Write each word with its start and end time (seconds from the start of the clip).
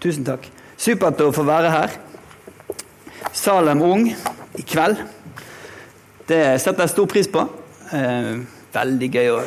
Tusen 0.00 0.24
takk. 0.24 0.46
Supert 0.80 1.20
å 1.20 1.32
få 1.34 1.44
være 1.44 1.70
her. 1.74 1.96
Salem 3.36 3.82
Ung 3.84 4.06
i 4.08 4.62
kveld. 4.64 5.02
Det 6.30 6.40
setter 6.62 6.86
jeg 6.86 6.92
stor 6.94 7.08
pris 7.10 7.28
på. 7.28 7.42
Eh, 7.92 8.30
veldig 8.72 9.10
gøy 9.12 9.28
å, 9.34 9.42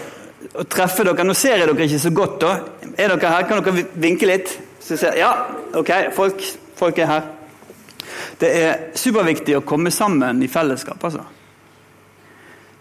å, 0.52 0.66
treffe 0.70 1.06
dere. 1.08 1.26
Nå 1.26 1.34
ser 1.38 1.58
jeg 1.58 1.72
dere 1.72 1.88
ikke 1.88 2.04
så 2.04 2.12
godt. 2.14 2.38
da. 2.44 2.52
Er 2.94 3.16
dere 3.16 3.34
her? 3.34 3.48
Kan 3.50 3.64
dere 3.66 3.88
vinke 4.06 4.30
litt? 4.30 4.54
Ser, 4.84 5.16
ja, 5.18 5.32
ok, 5.80 5.92
folk, 6.14 6.46
folk, 6.78 7.02
er 7.02 7.10
her. 7.10 7.28
Det 8.38 8.54
er 8.60 8.86
superviktig 9.00 9.58
å 9.58 9.66
komme 9.66 9.94
sammen 9.96 10.44
i 10.44 10.52
fellesskap, 10.52 11.02
altså. 11.02 11.26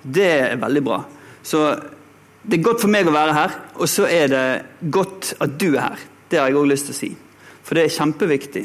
Det 0.02 0.28
er 0.28 0.56
veldig 0.60 0.82
bra. 0.84 1.02
Så 1.46 1.64
det 2.42 2.58
er 2.58 2.66
godt 2.66 2.82
for 2.82 2.92
meg 2.92 3.08
å 3.08 3.14
være 3.14 3.36
her, 3.38 3.58
og 3.78 3.88
så 3.88 4.08
er 4.10 4.32
det 4.32 4.46
godt 4.92 5.36
at 5.40 5.60
du 5.62 5.70
er 5.70 5.84
her. 5.92 6.08
Det 6.28 6.40
har 6.42 6.50
jeg 6.50 6.58
òg 6.58 6.72
lyst 6.74 6.90
til 6.90 6.96
å 6.96 6.98
si. 6.98 7.14
For 7.62 7.78
det 7.78 7.86
er 7.86 7.94
kjempeviktig 7.94 8.64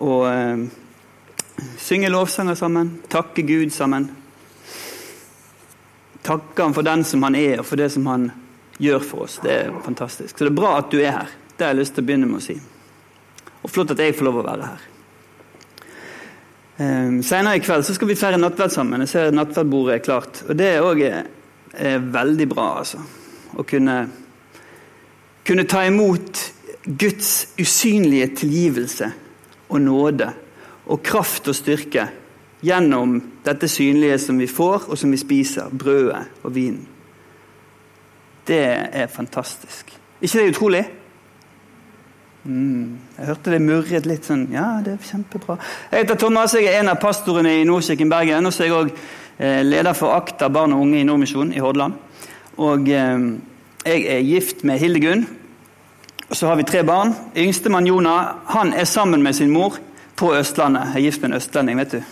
å 0.00 0.16
eh, 0.28 0.64
synge 1.80 2.10
lovsanger 2.12 2.58
sammen, 2.58 2.92
takke 3.12 3.44
Gud 3.48 3.72
sammen. 3.74 4.10
Takke 6.24 6.62
ham 6.62 6.76
for 6.76 6.86
den 6.86 7.04
som 7.08 7.24
han 7.24 7.36
er, 7.38 7.60
og 7.60 7.68
for 7.68 7.80
det 7.80 7.88
som 7.94 8.06
han 8.10 8.28
gjør 8.80 9.04
for 9.04 9.26
oss. 9.26 9.38
Det 9.44 9.56
er 9.56 9.80
fantastisk. 9.84 10.36
Så 10.36 10.46
det 10.46 10.52
er 10.52 10.60
bra 10.60 10.76
at 10.78 10.92
du 10.92 11.00
er 11.00 11.16
her. 11.16 11.34
Det 11.56 11.66
har 11.66 11.74
jeg 11.74 11.80
lyst 11.82 11.96
til 11.96 12.04
å 12.04 12.08
begynne 12.08 12.28
med 12.28 12.40
å 12.40 12.44
si. 12.44 12.56
Og 13.60 13.72
flott 13.72 13.92
at 13.92 14.00
jeg 14.00 14.16
får 14.16 14.28
lov 14.28 14.40
å 14.40 14.46
være 14.46 14.68
her. 14.68 14.86
Eh, 16.80 17.18
senere 17.26 17.56
i 17.58 17.64
kveld 17.64 17.88
så 17.88 17.96
skal 17.96 18.08
vi 18.08 18.20
feire 18.20 18.40
nattverd 18.40 18.76
sammen. 18.76 19.04
Jeg 19.04 19.12
ser 19.12 19.36
nattverdbordet 19.36 19.96
er 19.96 20.04
klart. 20.04 20.44
Og 20.48 20.56
det 20.56 20.70
er, 20.74 20.84
òg 20.84 21.04
veldig 22.12 22.48
bra, 22.50 22.70
altså. 22.80 23.00
Å 23.56 23.64
kunne, 23.66 23.96
kunne 25.46 25.66
ta 25.70 25.84
imot 25.86 26.40
Guds 26.84 27.48
usynlige 27.60 28.26
tilgivelse 28.36 29.10
og 29.68 29.80
nåde 29.80 30.30
og 30.86 31.02
kraft 31.02 31.48
og 31.48 31.54
styrke 31.54 32.06
gjennom 32.64 33.18
dette 33.44 33.68
synlige 33.68 34.18
som 34.20 34.38
vi 34.40 34.46
får, 34.46 34.88
og 34.88 34.98
som 34.98 35.12
vi 35.12 35.20
spiser. 35.20 35.68
Brødet 35.72 36.24
og 36.42 36.54
vinen. 36.54 36.86
Det 38.46 38.64
er 38.92 39.06
fantastisk. 39.06 39.92
ikke 40.20 40.38
det 40.38 40.50
utrolig? 40.50 40.84
Mm, 42.44 42.98
jeg 43.18 43.26
hørte 43.26 43.50
det 43.52 43.60
murret 43.60 44.06
litt 44.08 44.24
sånn 44.24 44.46
Ja, 44.48 44.80
det 44.80 44.94
er 44.94 45.02
kjempebra. 45.04 45.58
Jeg 45.92 46.06
heter 46.06 46.16
Thomas, 46.16 46.54
jeg 46.56 46.70
er 46.70 46.80
en 46.80 46.88
av 46.88 46.96
pastorene 47.00 47.58
i 47.60 47.66
Nordkirken 47.68 48.08
Bergen. 48.08 48.48
Og 48.48 48.52
så 48.52 48.64
er 48.64 48.70
jeg 48.70 48.78
òg 48.78 48.92
eh, 49.38 49.60
leder 49.66 49.92
for 49.96 50.16
Akta 50.16 50.48
barn 50.48 50.72
og 50.72 50.86
unge 50.86 51.02
i 51.02 51.04
Nordmisjonen 51.04 51.52
i 51.52 51.60
Hordaland. 51.60 51.98
Og 52.56 52.88
eh, 52.88 53.26
jeg 53.84 54.06
er 54.08 54.24
gift 54.24 54.64
med 54.64 54.80
Hildegunn. 54.80 55.26
Så 56.32 56.46
har 56.46 56.56
vi 56.56 56.64
tre 56.64 56.82
barn. 56.82 57.14
Yngstemann 57.34 57.86
Jonah 57.86 58.34
han 58.46 58.72
er 58.72 58.84
sammen 58.84 59.22
med 59.22 59.36
sin 59.36 59.50
mor 59.50 59.74
på 60.14 60.34
Østlandet. 60.34 60.92
Jeg 60.94 61.00
er 61.00 61.06
gift 61.08 61.22
med 61.22 61.32
en 61.32 61.36
østlending, 61.36 61.78
vet 61.80 61.92
du. 61.96 62.02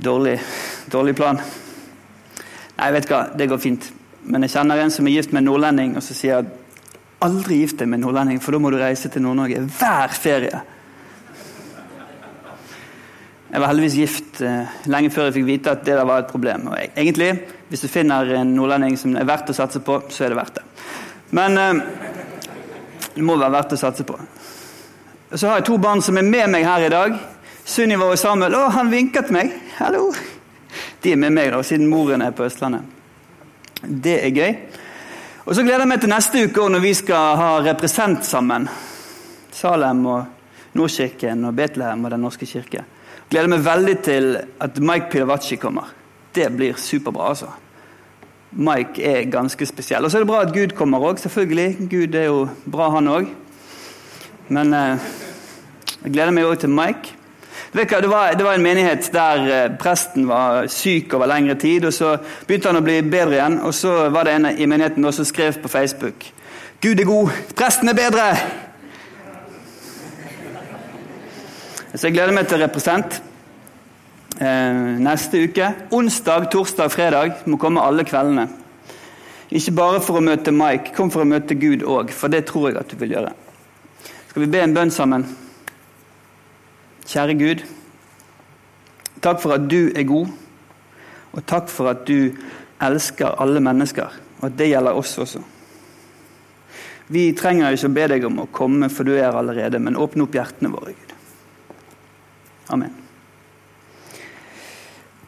Dårlig, 0.00 0.38
dårlig 0.88 1.16
plan. 1.16 1.40
Nei, 2.78 2.88
vet 2.94 3.08
du 3.08 3.12
hva, 3.12 3.26
det 3.36 3.48
går 3.50 3.60
fint. 3.60 3.90
Men 4.24 4.46
jeg 4.46 4.54
kjenner 4.54 4.80
en 4.80 4.92
som 4.94 5.04
er 5.04 5.18
gift 5.18 5.34
med 5.34 5.42
en 5.42 5.50
nordlending, 5.50 5.92
og 6.00 6.04
så 6.04 6.16
sier 6.16 6.38
jeg 6.38 6.48
aldri 7.20 7.60
gift 7.60 7.82
deg 7.82 7.90
med 7.90 8.00
en 8.00 8.06
nordlending, 8.08 8.40
for 8.40 8.56
da 8.56 8.62
må 8.64 8.72
du 8.72 8.78
reise 8.80 9.12
til 9.12 9.24
Nord-Norge 9.26 9.60
hver 9.76 10.16
ferie. 10.16 10.62
Jeg 13.50 13.60
var 13.60 13.68
heldigvis 13.68 13.98
gift 13.98 14.40
eh, 14.46 14.78
lenge 14.88 15.10
før 15.12 15.28
jeg 15.28 15.40
fikk 15.40 15.48
vite 15.50 15.74
at 15.74 15.84
det 15.84 15.98
der 15.98 16.08
var 16.08 16.22
et 16.22 16.32
problem. 16.32 16.70
Og 16.70 16.78
egentlig, 16.88 17.34
hvis 17.68 17.84
du 17.84 17.92
finner 17.92 18.32
en 18.38 18.54
nordlending 18.56 18.96
som 18.96 19.12
er 19.18 19.28
verdt 19.28 19.52
å 19.52 19.56
satse 19.60 19.82
på, 19.84 20.00
så 20.08 20.24
er 20.24 20.32
det 20.32 20.40
verdt 20.40 20.62
det. 20.62 20.64
Men 21.36 21.58
eh, 21.58 21.82
det 23.14 23.24
må 23.26 23.36
være 23.36 23.54
verdt 23.54 23.74
å 23.76 23.80
satse 23.80 24.06
på. 24.06 24.16
Så 25.30 25.46
har 25.46 25.60
jeg 25.60 25.68
to 25.68 25.78
barn 25.82 26.02
som 26.02 26.18
er 26.18 26.26
med 26.26 26.50
meg 26.50 26.66
her 26.66 26.86
i 26.86 26.92
dag. 26.92 27.16
Sunniva 27.66 28.08
og 28.10 28.18
Samuel. 28.18 28.56
Å, 28.58 28.68
han 28.74 28.90
vinket 28.90 29.30
meg! 29.34 29.52
Hallo! 29.78 30.08
De 31.02 31.12
er 31.14 31.18
med 31.18 31.34
meg, 31.34 31.50
da, 31.54 31.62
siden 31.66 31.88
moren 31.90 32.22
er 32.22 32.34
på 32.36 32.44
Østlandet. 32.46 32.86
Det 33.80 34.16
er 34.20 34.34
gøy. 34.34 34.56
Og 35.46 35.54
Så 35.56 35.62
gleder 35.64 35.84
jeg 35.84 35.90
meg 35.90 36.02
til 36.02 36.12
neste 36.12 36.42
uke 36.46 36.66
når 36.70 36.82
vi 36.84 36.92
skal 36.98 37.38
ha 37.40 37.48
represent 37.64 38.26
sammen. 38.26 38.68
Salem 39.54 40.04
og 40.06 40.76
Nordkirken 40.78 41.48
og 41.48 41.56
Betlehem 41.58 42.04
og 42.04 42.12
Den 42.12 42.22
norske 42.22 42.46
kirke. 42.46 42.84
Gleder 43.30 43.50
meg 43.50 43.64
veldig 43.64 43.96
til 44.04 44.36
at 44.38 44.78
Mike 44.78 45.10
Pilavachi 45.10 45.58
kommer. 45.62 45.90
Det 46.34 46.46
blir 46.54 46.78
superbra, 46.78 47.32
altså. 47.32 47.50
Mike 48.50 49.02
er 49.02 49.30
ganske 49.30 49.66
spesiell. 49.66 50.04
Og 50.04 50.10
så 50.10 50.18
er 50.18 50.24
det 50.24 50.30
bra 50.30 50.42
at 50.42 50.54
Gud 50.54 50.74
kommer 50.74 50.98
òg, 50.98 51.18
selvfølgelig. 51.22 51.88
Gud 51.90 52.14
er 52.14 52.24
jo 52.24 52.48
bra, 52.66 52.90
han 52.90 53.08
òg. 53.08 53.30
Men 54.48 54.74
eh, 54.74 55.10
jeg 56.04 56.12
gleder 56.12 56.34
meg 56.34 56.48
òg 56.48 56.58
til 56.58 56.74
Mike. 56.74 57.16
Det 57.70 57.86
var, 58.10 58.32
det 58.34 58.42
var, 58.44 58.54
en 58.54 58.62
menighet 58.62 59.12
der 59.14 59.46
eh, 59.46 59.78
presten 59.78 60.26
var 60.28 60.66
syk 60.66 61.14
over 61.14 61.30
lengre 61.30 61.54
tid. 61.54 61.84
og 61.84 61.94
Så 61.94 62.16
begynte 62.46 62.72
han 62.72 62.80
å 62.80 62.84
bli 62.84 62.98
bedre 63.06 63.38
igjen, 63.38 63.60
og 63.62 63.74
så 63.74 64.08
var 64.10 64.26
det 64.26 64.34
en 64.34 64.50
i 64.50 64.66
menigheten 64.66 65.12
som 65.12 65.24
skrev 65.24 65.62
på 65.62 65.68
Facebook 65.68 66.32
Gud 66.80 67.00
er 67.00 67.04
god, 67.04 67.28
presten 67.56 67.88
er 67.88 67.94
bedre! 67.94 68.26
Så 71.94 72.06
jeg 72.06 72.14
gleder 72.14 72.32
meg 72.32 72.46
til 72.48 72.62
represent 72.62 73.18
eh, 74.40 74.80
neste 75.04 75.44
uke. 75.46 75.68
Onsdag, 75.94 76.48
torsdag, 76.52 76.90
fredag 76.92 77.44
må 77.46 77.60
komme 77.60 77.84
alle 77.84 78.04
kveldene. 78.08 78.48
Ikke 79.50 79.74
bare 79.74 80.00
for 80.02 80.20
å 80.20 80.24
møte 80.24 80.54
Mike, 80.54 80.94
kom 80.94 81.10
for 81.10 81.24
å 81.24 81.28
møte 81.28 81.58
Gud 81.58 81.82
òg, 81.82 82.12
for 82.14 82.30
det 82.30 82.44
tror 82.50 82.70
jeg 82.70 82.78
at 82.80 82.90
du 82.90 82.98
vil 83.00 83.16
gjøre. 83.16 83.32
Skal 84.30 84.44
vi 84.44 84.50
be 84.52 84.62
en 84.62 84.74
bønn 84.76 84.92
sammen? 84.94 85.26
Kjære 87.10 87.34
Gud. 87.40 87.64
Takk 89.20 89.40
for 89.42 89.56
at 89.56 89.66
du 89.68 89.90
er 89.90 90.06
god, 90.08 90.30
og 91.34 91.46
takk 91.50 91.66
for 91.68 91.90
at 91.90 92.06
du 92.08 92.30
elsker 92.80 93.40
alle 93.42 93.60
mennesker, 93.60 94.14
og 94.38 94.46
at 94.48 94.56
det 94.60 94.70
gjelder 94.70 95.02
oss 95.02 95.18
også. 95.20 95.42
Vi 97.10 97.26
trenger 97.34 97.74
ikke 97.74 97.90
å 97.90 97.96
be 97.98 98.08
deg 98.14 98.30
om 98.30 98.38
å 98.44 98.48
komme, 98.54 98.88
for 98.88 99.08
du 99.08 99.16
er 99.18 99.34
allerede, 99.34 99.82
men 99.82 99.98
åpne 99.98 100.28
opp 100.28 100.38
hjertene 100.38 100.70
våre, 100.70 100.94
Gud. 100.94 101.14
Amen. 102.70 102.99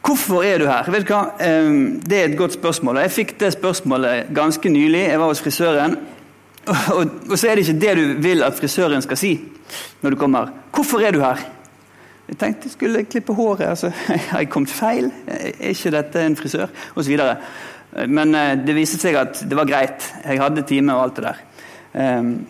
Hvorfor 0.03 0.43
er 0.43 0.59
du 0.59 0.65
her? 0.67 0.89
Vet 0.91 1.07
du 1.07 1.13
hva? 1.13 1.21
Ehm, 1.39 2.01
det 2.03 2.17
er 2.17 2.25
et 2.27 2.37
godt 2.37 2.57
spørsmål. 2.57 2.99
Jeg 3.05 3.11
fikk 3.11 3.37
det 3.39 3.53
spørsmålet 3.55 4.33
ganske 4.35 4.69
nylig. 4.69 5.05
Jeg 5.07 5.19
var 5.19 5.31
hos 5.31 5.41
frisøren. 5.41 5.97
Og 6.67 7.37
så 7.37 7.47
er 7.47 7.55
det 7.55 7.67
ikke 7.67 7.79
det 7.79 7.93
du 7.97 8.21
vil 8.23 8.43
at 8.43 8.55
frisøren 8.55 9.01
skal 9.03 9.19
si 9.19 9.33
når 10.01 10.13
du 10.13 10.15
kommer. 10.19 10.51
Hvorfor 10.75 10.99
er 10.99 11.11
du 11.11 11.19
her? 11.23 11.39
Jeg 12.27 12.37
tenkte 12.39 12.67
jeg 12.67 12.71
skulle 12.71 13.03
klippe 13.03 13.33
håret. 13.33 13.67
altså, 13.67 13.91
Har 14.31 14.39
jeg 14.39 14.49
kommet 14.49 14.69
feil? 14.69 15.11
Er 15.27 15.71
ikke 15.71 15.91
dette 15.91 16.25
en 16.25 16.35
frisør? 16.35 16.67
Og 16.95 17.03
så. 17.03 17.35
Men 18.07 18.35
eh, 18.35 18.57
det 18.57 18.75
viste 18.75 18.97
seg 18.97 19.15
at 19.15 19.43
det 19.49 19.57
var 19.57 19.69
greit. 19.69 20.13
Jeg 20.25 20.41
hadde 20.41 20.65
time 20.67 20.95
og 20.95 21.03
alt 21.03 21.15
det 21.15 21.23
der. 21.29 21.41
Um, 21.93 22.45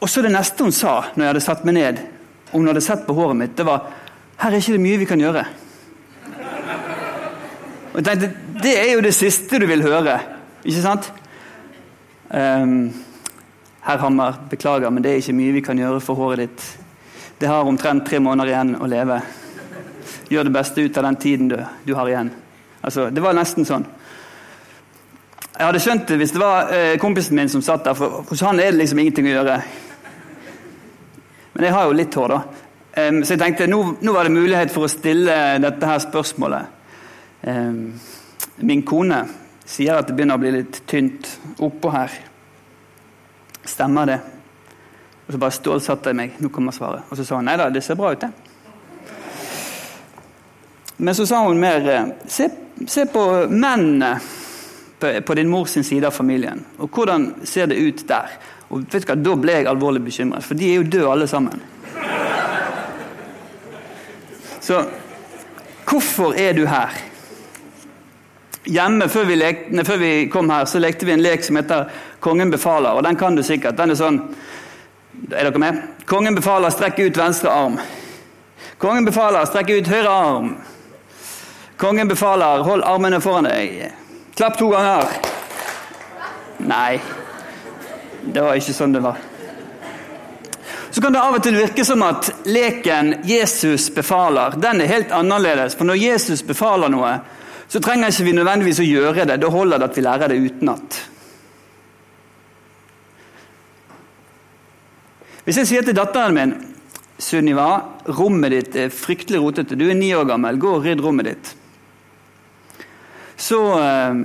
og 0.00 0.08
så 0.10 0.22
det 0.22 0.32
neste 0.34 0.64
hun 0.64 0.74
sa 0.74 1.12
når 1.14 1.24
jeg 1.24 1.30
hadde 1.32 1.44
satt 1.44 1.64
meg 1.64 1.76
ned, 1.76 2.00
og 2.50 2.58
hun 2.58 2.66
hadde 2.66 2.82
sett 2.82 3.06
på 3.06 3.14
håret 3.14 3.38
mitt, 3.38 3.56
det 3.56 3.66
var 3.66 3.86
Her 4.38 4.54
er 4.54 4.62
ikke 4.62 4.74
det 4.76 4.82
mye 4.82 4.98
vi 4.98 5.06
kan 5.06 5.20
gjøre. 5.20 5.44
Og 7.98 8.04
jeg 8.04 8.06
tenkte, 8.06 8.60
Det 8.62 8.78
er 8.78 8.92
jo 8.92 9.00
det 9.02 9.14
siste 9.14 9.58
du 9.58 9.66
vil 9.66 9.82
høre, 9.82 10.20
ikke 10.62 10.82
sant? 10.84 11.08
Um, 12.30 12.92
Herr 13.82 13.98
Hammer, 13.98 14.36
beklager, 14.50 14.90
men 14.90 15.02
det 15.02 15.10
er 15.10 15.16
ikke 15.18 15.34
mye 15.34 15.56
vi 15.56 15.62
kan 15.66 15.78
gjøre 15.78 15.98
for 16.00 16.14
håret 16.14 16.44
ditt. 16.44 16.66
Det 17.40 17.50
har 17.50 17.66
omtrent 17.66 18.06
tre 18.06 18.20
måneder 18.22 18.52
igjen 18.52 18.70
å 18.78 18.86
leve. 18.86 19.18
Gjør 20.30 20.46
det 20.46 20.54
beste 20.54 20.84
ut 20.84 21.00
av 21.00 21.08
den 21.08 21.18
tiden 21.18 21.50
du, 21.50 21.56
du 21.88 21.94
har 21.98 22.06
igjen. 22.06 22.30
Altså, 22.82 23.10
Det 23.10 23.22
var 23.22 23.34
nesten 23.34 23.66
sånn. 23.66 23.88
Jeg 25.58 25.66
hadde 25.66 25.82
skjønt 25.82 26.06
det 26.06 26.22
hvis 26.22 26.36
det 26.38 26.44
var 26.44 26.70
eh, 26.70 26.94
kompisen 27.02 27.34
min 27.34 27.50
som 27.50 27.66
satt 27.66 27.82
der, 27.82 27.98
for 27.98 28.22
hos 28.30 28.46
han 28.46 28.62
er 28.62 28.70
det 28.70 28.84
liksom 28.84 29.02
ingenting 29.02 29.26
å 29.26 29.36
gjøre. 29.40 29.60
Men 31.54 31.66
jeg 31.66 31.74
har 31.74 31.90
jo 31.90 31.98
litt 31.98 32.14
hår, 32.14 32.36
da. 32.36 32.42
Um, 32.94 33.24
så 33.24 33.34
jeg 33.34 33.42
tenkte 33.42 33.66
nå, 33.66 33.84
nå, 33.98 34.14
var 34.14 34.30
det 34.30 34.38
mulighet 34.38 34.70
for 34.70 34.86
å 34.86 34.92
stille 34.92 35.58
dette 35.66 35.90
her 35.96 35.98
spørsmålet. 36.06 36.77
Um, 37.42 37.92
min 38.56 38.82
kone 38.82 39.22
sier 39.68 39.98
at 39.98 40.08
det 40.08 40.16
begynner 40.16 40.38
å 40.38 40.42
bli 40.42 40.54
litt 40.56 40.80
tynt 40.88 41.28
oppå 41.62 41.92
her. 41.92 42.14
Stemmer 43.68 44.08
det? 44.08 44.18
Og 45.26 45.34
så 45.34 45.40
bare 45.40 45.54
stålsatte 45.54 46.10
jeg 46.10 46.18
meg. 46.18 46.36
Nå 46.40 46.50
kommer 46.52 46.72
svaret. 46.72 47.06
Og 47.10 47.18
så 47.18 47.26
sa 47.28 47.38
hun 47.38 47.46
nei 47.50 47.58
da, 47.60 47.68
det 47.70 47.84
ser 47.84 47.98
bra 48.00 48.14
ut, 48.14 48.22
det. 48.24 48.32
Men 50.98 51.14
så 51.14 51.26
sa 51.28 51.44
hun 51.44 51.60
mer 51.60 51.84
eh, 51.92 52.06
se, 52.26 52.48
se 52.90 53.04
på 53.12 53.24
mennene 53.52 54.16
på, 54.98 55.12
på, 55.22 55.34
din 55.38 55.50
mors 55.52 55.76
side 55.76 56.08
av 56.08 56.16
familien. 56.16 56.64
Og 56.78 56.90
hvordan 56.90 57.28
ser 57.46 57.68
det 57.70 57.78
ut 57.78 58.02
der? 58.08 58.32
Og 58.68 58.82
vet 58.82 59.04
du 59.04 59.12
hva, 59.12 59.18
Da 59.20 59.36
ble 59.38 59.58
jeg 59.60 59.68
alvorlig 59.70 60.02
bekymret, 60.08 60.44
for 60.44 60.58
de 60.58 60.72
er 60.72 60.80
jo 60.80 60.88
døde 60.88 61.12
alle 61.12 61.28
sammen. 61.30 61.62
Så 64.64 64.80
hvorfor 65.86 66.34
er 66.36 66.56
du 66.56 66.66
her? 66.66 66.96
Hjemme 68.68 69.08
før 69.08 69.24
vi, 69.24 69.36
lekte, 69.40 69.84
før 69.84 69.96
vi 69.96 70.12
kom 70.32 70.50
her, 70.52 70.66
så 70.68 70.80
lekte 70.82 71.06
vi 71.08 71.14
en 71.14 71.22
lek 71.24 71.44
som 71.44 71.56
heter 71.56 71.88
'Kongen 72.20 72.52
befaler'. 72.52 72.96
og 72.96 73.04
Den 73.04 73.16
kan 73.16 73.36
du 73.36 73.42
sikkert. 73.42 73.76
Den 73.76 73.90
er 73.90 73.94
sånn 73.94 74.34
Er 75.32 75.50
dere 75.50 75.58
med? 75.58 75.82
Kongen 76.06 76.34
befaler 76.34 76.70
strekke 76.70 77.06
ut 77.06 77.16
venstre 77.16 77.50
arm. 77.50 77.78
Kongen 78.78 79.04
befaler 79.04 79.44
strekke 79.44 79.78
ut 79.78 79.88
høyre 79.88 80.08
arm. 80.08 80.56
Kongen 81.76 82.08
befaler 82.08 82.62
hold 82.62 82.82
armene 82.82 83.20
foran 83.20 83.44
deg. 83.44 83.92
Klapp 84.36 84.58
to 84.58 84.68
ganger. 84.70 85.08
Nei, 86.58 87.00
det 88.32 88.42
var 88.42 88.54
ikke 88.54 88.72
sånn 88.72 88.92
det 88.92 89.02
var. 89.02 89.16
Så 90.90 91.02
kan 91.02 91.12
det 91.12 91.20
av 91.20 91.34
og 91.34 91.42
til 91.42 91.58
virke 91.58 91.84
som 91.84 92.02
at 92.02 92.30
leken 92.44 93.14
'Jesus 93.24 93.90
befaler' 93.90 94.60
den 94.60 94.80
er 94.80 94.86
helt 94.86 95.12
annerledes. 95.12 95.74
For 95.74 95.84
når 95.84 95.94
Jesus 95.94 96.42
befaler 96.42 96.88
noe, 96.88 97.20
så 97.68 97.80
trenger 97.84 98.08
ikke 98.08 98.24
vi 98.24 98.32
nødvendigvis 98.38 98.80
å 98.80 98.86
gjøre 98.86 99.26
det. 99.28 99.36
Da 99.42 99.52
holder 99.52 99.80
det 99.80 99.88
at 99.90 99.96
vi 99.98 100.04
lærer 100.06 100.32
det 100.32 100.40
utenat. 100.40 100.98
Hvis 105.44 105.62
jeg 105.62 105.68
sier 105.68 105.84
til 105.84 105.96
datteren 105.96 106.36
min 106.36 106.56
Sunniva, 107.18 107.68
rommet 108.14 108.52
ditt 108.54 108.76
er 108.78 108.92
fryktelig 108.94 109.40
rotete. 109.42 109.76
Du 109.76 109.88
er 109.88 109.96
ni 109.98 110.12
år 110.14 110.28
gammel. 110.28 110.58
Gå 110.60 110.76
og 110.76 110.84
rydd 110.84 111.00
rommet 111.02 111.26
ditt. 111.26 111.48
Så 113.38 113.58
eh, 113.74 114.20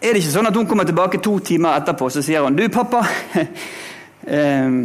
er 0.00 0.12
det 0.12 0.20
ikke 0.20 0.34
sånn 0.34 0.50
at 0.50 0.56
hun 0.56 0.68
kommer 0.68 0.88
tilbake 0.88 1.20
to 1.24 1.38
timer 1.44 1.78
etterpå 1.80 2.10
så 2.12 2.22
sier 2.24 2.44
hun, 2.44 2.56
du 2.56 2.66
pappa, 2.72 3.02
eh, 4.36 4.76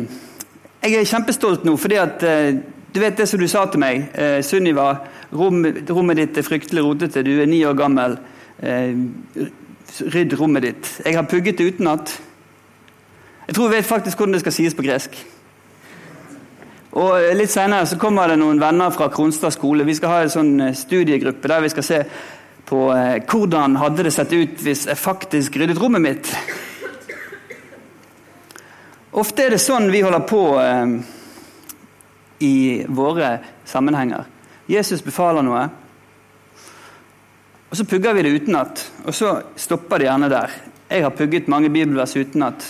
jeg 0.85 0.95
er 0.99 1.09
kjempestolt 1.11 1.63
nå 1.67 1.75
fordi 1.79 1.99
at 2.01 2.23
eh, 2.27 2.49
du 2.95 2.99
vet 3.03 3.19
det 3.19 3.27
som 3.27 3.39
du 3.39 3.47
sa 3.51 3.65
til 3.67 3.81
meg, 3.83 4.05
Sunniva, 4.47 4.85
rommet, 5.33 6.17
ditt 6.17 6.37
er 6.37 6.45
fryktelig 6.45 6.83
rotete, 6.85 7.23
du 7.25 7.33
er 7.41 7.49
ni 7.49 7.63
år 7.65 7.77
gammel. 7.77 8.17
Rydd 10.15 10.35
rommet 10.39 10.65
ditt. 10.65 10.91
Jeg 11.05 11.15
har 11.15 11.27
pugget 11.29 11.57
det 11.57 11.75
utenat. 11.75 12.13
Jeg 13.47 13.55
tror 13.55 13.69
jeg 13.69 13.77
vet 13.77 13.89
faktisk 13.89 14.17
hvordan 14.17 14.33
det 14.33 14.41
skal 14.41 14.55
sies 14.55 14.75
på 14.75 14.85
gresk. 14.85 15.17
Og 16.95 17.35
Litt 17.35 17.51
senere 17.51 17.85
så 17.89 17.97
kommer 17.99 18.31
det 18.31 18.37
noen 18.39 18.61
venner 18.61 18.93
fra 18.95 19.09
Kronstad 19.11 19.51
skole. 19.51 19.83
Vi 19.83 19.97
skal 19.97 20.13
ha 20.13 20.21
en 20.23 20.31
sånn 20.31 20.53
eh, 20.63 20.77
studiegruppe 20.77 21.51
der 21.51 21.65
vi 21.65 21.71
skal 21.73 21.85
se 21.85 21.97
på 22.65 22.85
eh, 22.95 23.17
hvordan 23.27 23.75
hadde 23.81 24.05
det 24.07 24.13
sett 24.15 24.31
ut 24.33 24.63
hvis 24.63 24.85
jeg 24.87 24.97
faktisk 25.01 25.59
ryddet 25.59 25.81
rommet 25.81 26.05
mitt. 26.05 26.31
Ofte 29.15 29.45
er 29.45 29.55
det 29.55 29.61
sånn 29.63 29.91
vi 29.91 30.01
holder 30.07 30.23
på 30.27 30.41
eh, 30.61 30.95
i 32.47 32.55
våre 32.87 33.35
sammenhenger. 33.67 34.34
Jesus 34.69 35.03
befaler 35.05 35.45
noe, 35.45 35.65
og 37.69 37.77
så 37.77 37.85
pugger 37.85 38.15
vi 38.15 38.23
det 38.23 38.33
utenat. 38.39 38.81
Og 39.05 39.13
så 39.13 39.35
stopper 39.59 39.99
det 39.99 40.07
gjerne 40.07 40.29
der. 40.31 40.53
Jeg 40.89 41.03
har 41.03 41.13
pugget 41.17 41.49
mange 41.51 41.69
bibelvers 41.69 42.15
utenat, 42.15 42.65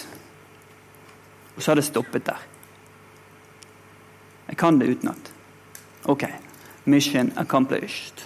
og 1.56 1.62
så 1.62 1.71
har 1.71 1.80
det 1.80 1.86
stoppet 1.86 2.25
der. 2.25 2.39
Jeg 4.47 4.57
kan 4.57 4.80
det 4.80 4.89
utenat. 4.95 5.31
Ok. 6.06 6.25
Mission 6.86 7.31
accomplished. 7.38 8.25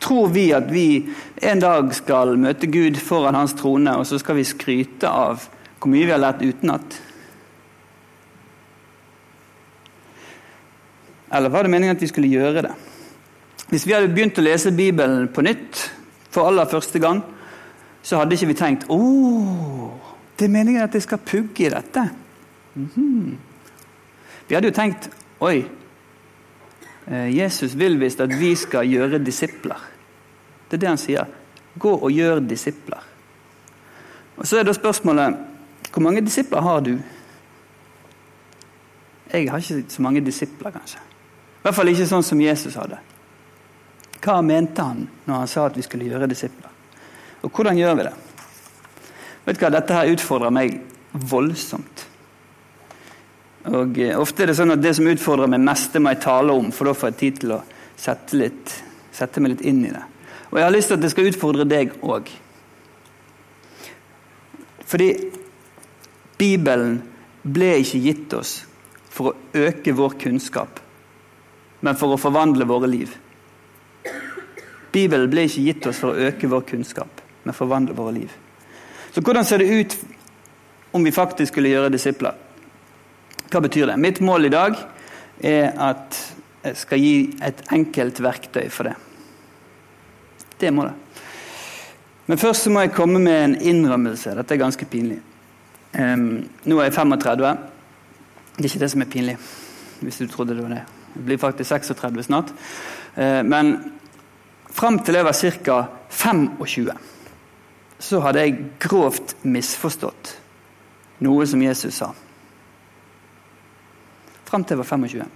Tror 0.00 0.28
vi 0.28 0.50
at 0.52 0.72
vi 0.72 1.08
en 1.42 1.60
dag 1.60 1.94
skal 1.94 2.36
møte 2.38 2.66
Gud 2.66 2.98
foran 3.00 3.34
hans 3.34 3.54
trone, 3.54 3.96
og 3.96 4.06
så 4.06 4.18
skal 4.18 4.38
vi 4.38 4.44
skryte 4.44 5.08
av 5.08 5.46
hvor 5.80 5.88
mye 5.88 6.04
vi 6.04 6.12
har 6.12 6.20
lært 6.20 6.42
utenat? 6.44 6.98
Eller 11.32 11.48
var 11.48 11.62
det 11.62 11.70
meningen 11.70 11.96
at 11.96 12.02
vi 12.02 12.08
skulle 12.10 12.30
gjøre 12.30 12.62
det? 12.66 12.72
Hvis 13.70 13.86
vi 13.86 13.94
hadde 13.94 14.10
begynt 14.10 14.38
å 14.38 14.42
lese 14.42 14.72
Bibelen 14.74 15.28
på 15.30 15.44
nytt 15.46 15.84
for 16.30 16.50
aller 16.50 16.66
første 16.70 16.98
gang, 17.02 17.22
så 18.02 18.18
hadde 18.18 18.34
ikke 18.34 18.50
vi 18.50 18.58
tenkt 18.58 18.88
å, 18.90 18.98
det 20.40 20.48
er 20.48 20.54
meningen 20.54 20.82
at 20.82 20.94
jeg 20.96 21.04
skal 21.04 21.20
pugge 21.20 21.66
i 21.66 21.70
dette. 21.70 22.08
Mm 22.74 22.88
-hmm. 22.94 23.36
Vi 24.48 24.54
hadde 24.54 24.68
jo 24.68 24.74
tenkt 24.74 25.10
Oi, 25.40 25.64
eh, 27.06 27.36
Jesus 27.36 27.78
vil 27.78 28.00
visst 28.00 28.20
at 28.20 28.38
vi 28.38 28.54
skal 28.54 28.86
gjøre 28.86 29.18
disipler. 29.24 29.76
Det 30.70 30.76
er 30.76 30.80
det 30.80 30.88
han 30.88 30.98
sier. 30.98 31.26
Gå 31.78 31.94
og 31.96 32.10
gjør 32.12 32.40
disipler. 32.40 32.98
Og 34.36 34.46
Så 34.46 34.58
er 34.58 34.62
da 34.62 34.72
spørsmålet 34.72 35.36
hvor 35.92 36.02
mange 36.02 36.20
disipler 36.20 36.60
har 36.60 36.80
du? 36.80 36.98
Jeg 39.32 39.50
har 39.50 39.58
ikke 39.58 39.84
så 39.88 40.02
mange 40.02 40.20
disipler, 40.20 40.70
kanskje. 40.70 40.98
I 41.60 41.66
hvert 41.66 41.76
fall 41.76 41.92
ikke 41.92 42.08
sånn 42.08 42.24
som 42.24 42.40
Jesus 42.40 42.76
hadde. 42.80 42.98
Hva 44.20 44.40
mente 44.44 44.84
han 44.84 45.06
når 45.26 45.42
han 45.42 45.50
sa 45.50 45.66
at 45.68 45.76
vi 45.76 45.84
skulle 45.84 46.08
gjøre 46.08 46.28
disipler? 46.28 46.70
Og 47.44 47.52
hvordan 47.52 47.78
gjør 47.78 47.98
vi 47.98 48.06
det? 48.08 48.14
Vet 49.44 49.58
du 49.58 49.64
hva, 49.64 49.72
Dette 49.72 49.96
her 49.96 50.12
utfordrer 50.12 50.52
meg 50.52 50.78
voldsomt. 51.12 52.06
Og 53.70 53.98
eh, 54.00 54.16
Ofte 54.16 54.44
er 54.44 54.50
det 54.50 54.56
sånn 54.56 54.72
at 54.72 54.82
det 54.82 54.94
som 54.96 55.08
utfordrer 55.08 55.50
meg 55.52 55.64
mest, 55.64 55.92
det 55.92 56.00
må 56.00 56.14
jeg 56.14 56.22
tale 56.24 56.56
om, 56.56 56.70
for 56.72 56.88
da 56.88 56.96
får 56.96 57.12
jeg 57.12 57.20
tid 57.20 57.40
til 57.42 57.56
å 57.56 57.60
sette, 58.00 58.36
litt, 58.40 58.76
sette 59.12 59.42
meg 59.42 59.54
litt 59.56 59.66
inn 59.68 59.82
i 59.84 59.92
det. 59.92 60.04
Og 60.50 60.58
jeg 60.58 60.66
har 60.66 60.74
lyst 60.74 60.90
til 60.90 60.98
at 60.98 61.04
det 61.04 61.12
skal 61.12 61.28
utfordre 61.28 61.68
deg 61.68 61.92
òg. 62.00 62.30
Fordi 64.90 65.10
Bibelen 66.40 66.96
ble 67.42 67.74
ikke 67.82 68.00
gitt 68.02 68.34
oss 68.34 68.54
for 69.10 69.30
å 69.30 69.66
øke 69.68 69.94
vår 69.96 70.16
kunnskap, 70.20 70.80
men 71.80 71.96
for 71.96 72.14
å 72.14 72.20
forvandle 72.20 72.66
våre 72.68 72.90
liv. 72.90 73.12
Bibelen 74.92 75.30
ble 75.30 75.46
ikke 75.46 75.64
gitt 75.64 75.86
oss 75.90 76.00
for 76.02 76.12
å 76.12 76.28
øke 76.30 76.50
vår 76.50 76.64
kunnskap, 76.72 77.22
men 77.44 77.56
forvandle 77.56 77.96
våre 77.96 78.16
liv. 78.18 78.32
Så 79.10 79.22
hvordan 79.24 79.46
ser 79.46 79.62
det 79.62 79.70
ut 79.70 79.96
om 80.94 81.04
vi 81.04 81.14
faktisk 81.14 81.52
skulle 81.52 81.72
gjøre 81.72 81.92
disipler? 81.94 82.34
Hva 83.50 83.62
betyr 83.62 83.90
det? 83.90 83.98
Mitt 83.98 84.20
mål 84.22 84.46
i 84.46 84.52
dag 84.52 84.76
er 85.42 85.72
at 85.90 86.18
jeg 86.64 86.76
skal 86.76 87.00
gi 87.00 87.14
et 87.42 87.62
enkelt 87.72 88.20
verktøy 88.22 88.68
for 88.70 88.90
det. 88.90 88.96
Det 90.60 90.70
må 90.74 90.84
det. 90.84 90.94
Men 92.30 92.38
først 92.38 92.66
så 92.66 92.70
må 92.70 92.84
jeg 92.84 92.94
komme 92.94 93.18
med 93.18 93.38
en 93.42 93.56
innrømmelse. 93.72 94.36
Dette 94.38 94.54
er 94.54 94.60
ganske 94.60 94.86
pinlig. 94.86 95.18
Um, 95.96 96.44
nå 96.68 96.78
er 96.78 96.90
jeg 96.90 96.98
35. 97.00 97.56
Det 98.54 98.62
er 98.62 98.68
ikke 98.68 98.82
det 98.84 98.90
som 98.92 99.02
er 99.02 99.10
pinlig, 99.10 99.36
hvis 100.04 100.20
du 100.20 100.28
trodde 100.30 100.54
det 100.54 100.62
var 100.62 100.76
det. 100.76 100.84
Jeg 101.14 101.24
blir 101.26 101.40
faktisk 101.42 101.70
36 101.70 102.28
snart. 102.28 102.52
Uh, 103.16 103.42
men 103.46 103.76
fram 104.70 104.98
til 104.98 105.18
jeg 105.18 105.26
var 105.26 105.36
ca. 105.36 105.80
25, 106.10 106.90
så 107.98 108.20
hadde 108.24 108.42
jeg 108.42 108.64
grovt 108.82 109.36
misforstått 109.42 110.36
noe 111.22 111.46
som 111.46 111.62
Jesus 111.62 112.00
sa 112.00 112.10
fram 114.50 114.64
til 114.66 114.74
jeg 114.74 114.82
var 114.82 114.88
25. 114.90 115.28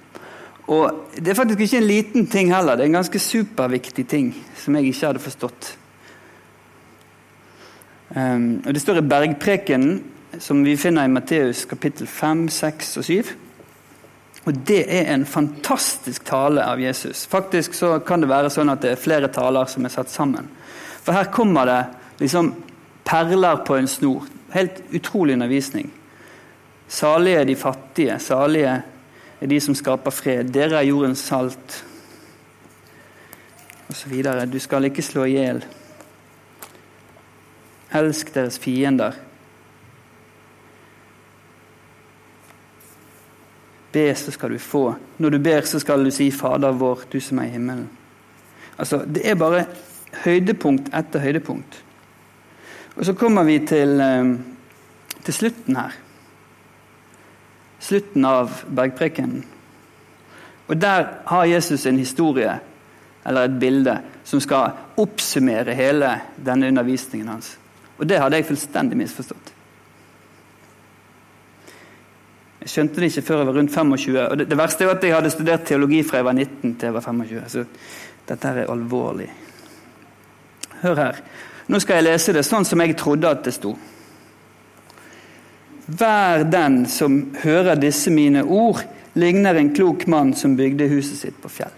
Og 0.74 1.00
Det 1.14 1.28
er 1.28 1.38
faktisk 1.38 1.60
ikke 1.60 1.76
en 1.76 1.86
liten 1.86 2.26
ting 2.26 2.54
heller, 2.54 2.76
det 2.76 2.82
er 2.82 2.90
en 2.90 3.00
ganske 3.00 3.18
superviktig 3.18 4.06
ting 4.08 4.32
som 4.56 4.74
jeg 4.74 4.90
ikke 4.90 5.06
hadde 5.06 5.22
forstått. 5.22 5.78
Um, 8.16 8.62
og 8.66 8.74
Det 8.74 8.80
står 8.80 8.98
i 8.98 9.08
Bergprekenen, 9.08 10.02
som 10.38 10.64
vi 10.64 10.76
finner 10.76 11.04
i 11.04 11.12
Matteus 11.12 11.64
kapittel 11.64 12.06
5, 12.06 12.48
6 12.48 12.96
og 12.96 13.04
7. 13.04 13.22
Og 14.44 14.54
Det 14.54 14.84
er 14.92 15.08
en 15.14 15.24
fantastisk 15.26 16.24
tale 16.24 16.64
av 16.64 16.80
Jesus. 16.80 17.26
Faktisk 17.26 17.74
så 17.74 17.98
kan 18.04 18.20
det 18.20 18.28
være 18.28 18.50
sånn 18.52 18.68
at 18.68 18.82
det 18.84 18.92
er 18.92 19.00
flere 19.00 19.30
taler 19.32 19.68
som 19.70 19.84
er 19.84 19.92
satt 19.94 20.12
sammen. 20.12 20.50
For 21.04 21.16
her 21.16 21.30
kommer 21.32 21.68
det 21.68 21.80
liksom 22.20 22.52
perler 23.04 23.64
på 23.64 23.78
en 23.78 23.88
snor. 23.88 24.28
Helt 24.52 24.82
utrolig 24.92 25.38
undervisning. 25.38 25.88
Salige 26.88 27.40
er 27.40 27.48
de 27.48 27.56
fattige, 27.56 28.18
salige 28.20 28.74
er 29.40 29.50
de 29.50 29.60
som 29.60 29.74
skaper 29.74 30.12
fred. 30.12 30.52
Dere 30.52 30.78
er 30.78 30.90
jordens 30.90 31.24
salt. 31.24 31.80
Og 33.88 33.96
så 33.96 34.08
videre. 34.08 34.46
Du 34.46 34.58
skal 34.60 34.84
ikke 34.84 35.04
slå 35.04 35.24
i 35.24 35.38
hjel. 35.38 35.64
Elsk 37.94 38.34
deres 38.34 38.58
fiender. 38.58 39.16
Be, 43.94 44.08
så 44.18 44.34
skal 44.34 44.50
du 44.50 44.58
få. 44.58 44.88
Når 45.22 45.30
du 45.30 45.38
ber, 45.38 45.66
så 45.68 45.78
skal 45.78 46.04
du 46.04 46.10
si 46.10 46.30
'Fader 46.30 46.72
vår, 46.72 47.06
du 47.12 47.20
som 47.20 47.38
er 47.38 47.44
i 47.44 47.54
himmelen'. 47.56 47.88
Altså, 48.78 49.04
Det 49.06 49.22
er 49.30 49.34
bare 49.34 49.66
høydepunkt 50.24 50.90
etter 50.94 51.20
høydepunkt. 51.20 51.84
Og 52.96 53.04
så 53.04 53.12
kommer 53.12 53.44
vi 53.44 53.58
til, 53.58 54.00
eh, 54.00 54.38
til 55.24 55.34
slutten 55.34 55.76
her 55.76 55.94
slutten 57.84 58.24
av 58.24 58.62
bergprekenen. 58.66 59.44
Og 60.66 60.80
Der 60.80 61.08
har 61.26 61.44
Jesus 61.44 61.86
en 61.86 61.98
historie, 61.98 62.60
eller 63.26 63.44
et 63.44 63.60
bilde, 63.60 63.98
som 64.24 64.40
skal 64.40 64.72
oppsummere 64.96 65.74
hele 65.76 66.20
denne 66.36 66.68
undervisningen 66.68 67.28
hans. 67.28 67.58
Og 67.98 68.08
det 68.08 68.20
hadde 68.20 68.36
jeg 68.36 68.48
fullstendig 68.48 68.96
misforstått. 68.96 69.53
Jeg 72.64 72.72
skjønte 72.72 73.00
det 73.00 73.10
ikke 73.10 73.26
før 73.26 73.42
jeg 73.42 73.46
var 73.46 73.56
rundt 73.58 73.74
25. 73.74 74.20
Og 74.24 74.38
det, 74.40 74.48
det 74.48 74.56
verste 74.58 74.86
er 74.86 74.94
at 74.94 75.02
jeg 75.04 75.12
hadde 75.12 75.32
studert 75.32 75.66
teologi 75.68 76.00
fra 76.02 76.20
jeg 76.20 76.28
var 76.28 76.36
19 76.38 76.76
til 76.80 76.88
jeg 76.88 76.94
var 76.96 77.04
25. 77.04 77.42
Så 77.52 77.64
dette 78.28 78.52
er 78.52 78.70
alvorlig. 78.72 79.28
Hør 80.80 81.00
her. 81.02 81.20
Nå 81.68 81.80
skal 81.80 82.00
jeg 82.00 82.08
lese 82.08 82.32
det 82.36 82.44
sånn 82.48 82.64
som 82.68 82.80
jeg 82.80 82.96
trodde 83.00 83.28
at 83.28 83.44
det 83.44 83.52
sto. 83.56 83.74
Hver 85.84 86.46
den 86.48 86.84
som 86.88 87.20
hører 87.42 87.76
disse 87.76 88.12
mine 88.12 88.44
ord, 88.44 88.80
ligner 89.14 89.60
en 89.60 89.72
klok 89.76 90.06
mann 90.08 90.32
som 90.36 90.56
bygde 90.56 90.88
huset 90.88 91.20
sitt 91.20 91.40
på 91.40 91.52
fjell. 91.52 91.72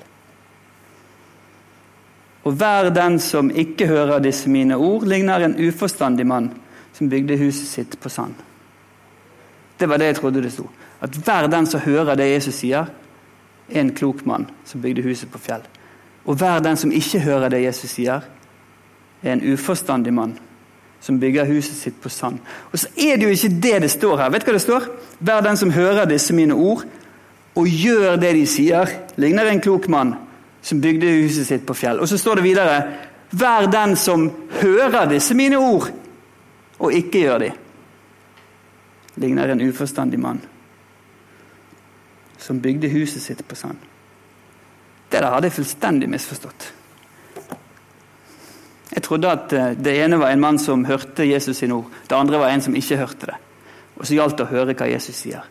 Og 2.47 2.55
hver 2.55 2.93
den 2.95 3.19
som 3.19 3.51
ikke 3.51 3.89
hører 3.91 4.23
disse 4.23 4.51
mine 4.51 4.79
ord, 4.79 5.03
ligner 5.11 5.43
en 5.43 5.59
uforstandig 5.59 6.27
mann 6.27 6.53
som 6.95 7.11
bygde 7.11 7.39
huset 7.43 7.67
sitt 7.67 7.99
på 8.01 8.09
sand. 8.09 8.39
Det 9.79 9.89
var 9.89 10.01
det 10.01 10.11
jeg 10.11 10.19
trodde 10.21 10.43
det 10.43 10.53
sto. 10.53 10.69
At 11.01 11.11
hver 11.11 11.49
den 11.53 11.67
som 11.67 11.81
hører 11.81 12.17
det 12.17 12.31
Jesus 12.31 12.63
sier, 12.63 12.89
er 13.69 13.81
en 13.81 13.95
klok 13.95 14.25
mann 14.27 14.47
som 14.65 14.83
bygde 14.83 15.05
huset 15.05 15.31
på 15.33 15.41
fjell. 15.43 15.65
Og 16.25 16.35
hver 16.39 16.63
den 16.65 16.77
som 16.77 16.93
ikke 16.93 17.21
hører 17.21 17.51
det 17.53 17.63
Jesus 17.63 17.91
sier, 17.99 18.25
er 19.23 19.33
en 19.33 19.45
uforstandig 19.53 20.15
mann 20.15 20.37
som 21.01 21.21
bygger 21.21 21.47
huset 21.47 21.77
sitt 21.77 21.99
på 22.03 22.11
sand. 22.11 22.39
Og 22.73 22.79
så 22.79 22.89
er 22.97 23.17
det 23.17 23.27
jo 23.29 23.35
ikke 23.35 23.61
det 23.63 23.81
det 23.85 23.91
står 23.91 24.17
her. 24.23 24.31
Vet 24.33 24.47
du 24.47 24.51
hva 24.51 24.57
det 24.57 24.65
står? 24.65 24.87
Hver 25.19 25.43
den 25.45 25.59
som 25.61 25.75
hører 25.75 26.09
disse 26.11 26.35
mine 26.35 26.55
ord, 26.55 26.87
og 27.57 27.69
gjør 27.69 28.19
det 28.21 28.35
de 28.37 28.47
sier, 28.49 28.91
ligner 29.17 29.49
en 29.49 29.63
klok 29.65 29.89
mann 29.89 30.17
som 30.67 30.81
bygde 30.83 31.13
huset 31.23 31.47
sitt 31.49 31.67
på 31.67 31.77
fjell. 31.77 32.01
Og 32.03 32.09
så 32.09 32.19
står 32.21 32.41
det 32.41 32.49
videre 32.49 32.81
Vær 33.37 33.67
den 33.71 33.97
som 33.99 34.29
hører 34.61 35.09
disse 35.11 35.35
mine 35.35 35.59
ord, 35.59 35.89
og 36.79 36.93
ikke 36.95 37.25
gjør 37.25 37.41
de, 37.43 37.49
ligner 39.17 39.49
en 39.49 39.61
uforstandig 39.61 40.21
mann 40.21 40.41
som 42.39 42.61
bygde 42.61 42.89
huset 42.93 43.23
sitt 43.23 43.43
på 43.49 43.57
sand. 43.57 43.79
Det 45.09 45.21
der 45.23 45.33
hadde 45.33 45.49
jeg 45.49 45.57
fullstendig 45.57 46.09
misforstått. 46.11 46.73
Jeg 48.93 49.03
trodde 49.03 49.31
at 49.31 49.53
eh, 49.53 49.75
det 49.77 49.97
ene 50.03 50.19
var 50.21 50.33
en 50.33 50.41
mann 50.41 50.59
som 50.59 50.85
hørte 50.87 51.27
Jesus 51.27 51.59
sine 51.59 51.75
ord. 51.75 51.91
Det 52.09 52.17
andre 52.17 52.39
var 52.39 52.53
en 52.53 52.63
som 52.63 52.77
ikke 52.77 52.99
hørte 53.01 53.31
det. 53.33 53.37
Og 53.97 54.07
så 54.07 54.17
gjaldt 54.17 54.37
det 54.39 54.47
å 54.47 54.53
høre 54.53 54.77
hva 54.77 54.89
Jesus 54.91 55.17
sier. 55.17 55.45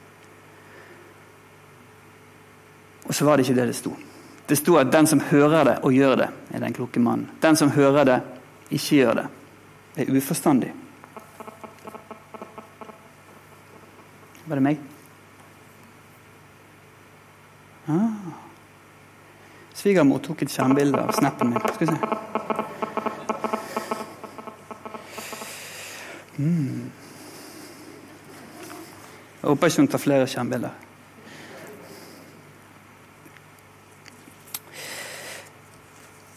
Og 3.06 3.14
så 3.14 3.26
var 3.26 3.38
det 3.38 3.46
ikke 3.46 3.58
det 3.60 3.68
det 3.70 3.78
sto. 3.78 3.94
Det 4.46 4.58
sto 4.58 4.78
at 4.78 4.92
den 4.94 5.08
som 5.10 5.22
hører 5.30 5.66
det 5.66 5.76
og 5.84 5.94
gjør 5.94 6.16
det, 6.22 6.30
er 6.54 6.62
den 6.62 6.74
kloke 6.74 7.02
mannen. 7.02 7.30
Den 7.42 7.58
som 7.58 7.74
hører 7.74 8.06
det, 8.06 8.20
ikke 8.70 9.02
gjør 9.02 9.22
det, 9.22 9.26
er 9.98 10.12
uforstandig. 10.18 10.72
Var 14.46 14.60
det 14.60 14.64
meg? 14.64 14.82
Ah. 17.90 18.34
Svigermor 19.74 20.22
tok 20.26 20.44
et 20.46 20.54
skjermbilde 20.54 21.02
av 21.02 21.14
snappen 21.18 21.50
min. 21.54 21.66
Skal 21.74 21.88
vi 21.88 21.94
se. 21.94 22.00
Mm. 26.38 26.92
Jeg 29.42 29.50
håper 29.50 29.68
ikke 29.68 29.82
hun 29.82 29.92
tar 29.94 30.04
flere 30.04 30.28
skjermbilder. 30.30 30.82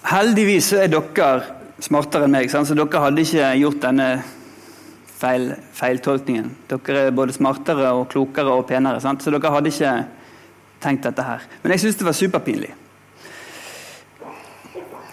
Heldigvis 0.09 0.73
er 0.73 0.88
dere 0.93 1.31
smartere 1.85 2.25
enn 2.25 2.33
meg, 2.33 2.49
så 2.49 2.65
dere 2.65 3.05
hadde 3.05 3.25
ikke 3.25 3.53
gjort 3.61 3.83
denne 3.85 4.11
feil, 5.18 5.52
feiltolkningen. 5.75 6.50
Dere 6.70 7.08
er 7.08 7.16
både 7.16 7.34
smartere 7.37 7.90
og 7.96 8.08
klokere 8.12 8.54
og 8.54 8.66
penere, 8.68 9.00
sant? 9.02 9.22
så 9.22 9.32
dere 9.34 9.52
hadde 9.54 9.72
ikke 9.72 9.94
tenkt 10.82 11.06
dette 11.08 11.22
her. 11.26 11.40
Men 11.62 11.75
jeg 11.75 11.80
syns 11.84 11.98
det 11.98 12.06
var 12.06 12.16
superpinlig. 12.16 12.72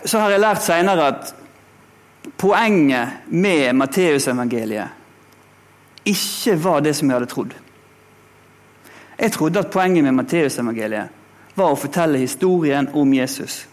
Så 0.06 0.22
har 0.22 0.30
jeg 0.36 0.44
lært 0.44 0.62
seinere 0.62 1.08
at 1.10 1.34
poenget 2.38 3.26
med 3.34 3.74
Matteusevangeliet 3.74 4.90
ikke 6.06 6.54
var 6.62 6.84
det 6.86 6.94
som 6.96 7.10
jeg 7.10 7.18
hadde 7.18 7.32
trodd. 7.32 7.54
Jeg 9.18 9.32
trodde 9.32 9.60
at 9.64 9.72
poenget 9.74 10.04
med 10.06 10.14
Matteusevangeliet 10.20 11.56
var 11.56 11.72
å 11.72 11.80
fortelle 11.80 12.22
historien 12.22 12.90
om 12.94 13.14
Jesus. 13.16 13.64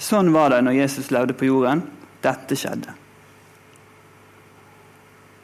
Sånn 0.00 0.30
var 0.32 0.52
det 0.54 0.62
når 0.64 0.78
Jesus 0.78 1.10
levde 1.12 1.34
på 1.36 1.48
jorden. 1.48 1.82
Dette 2.22 2.56
skjedde. 2.56 2.89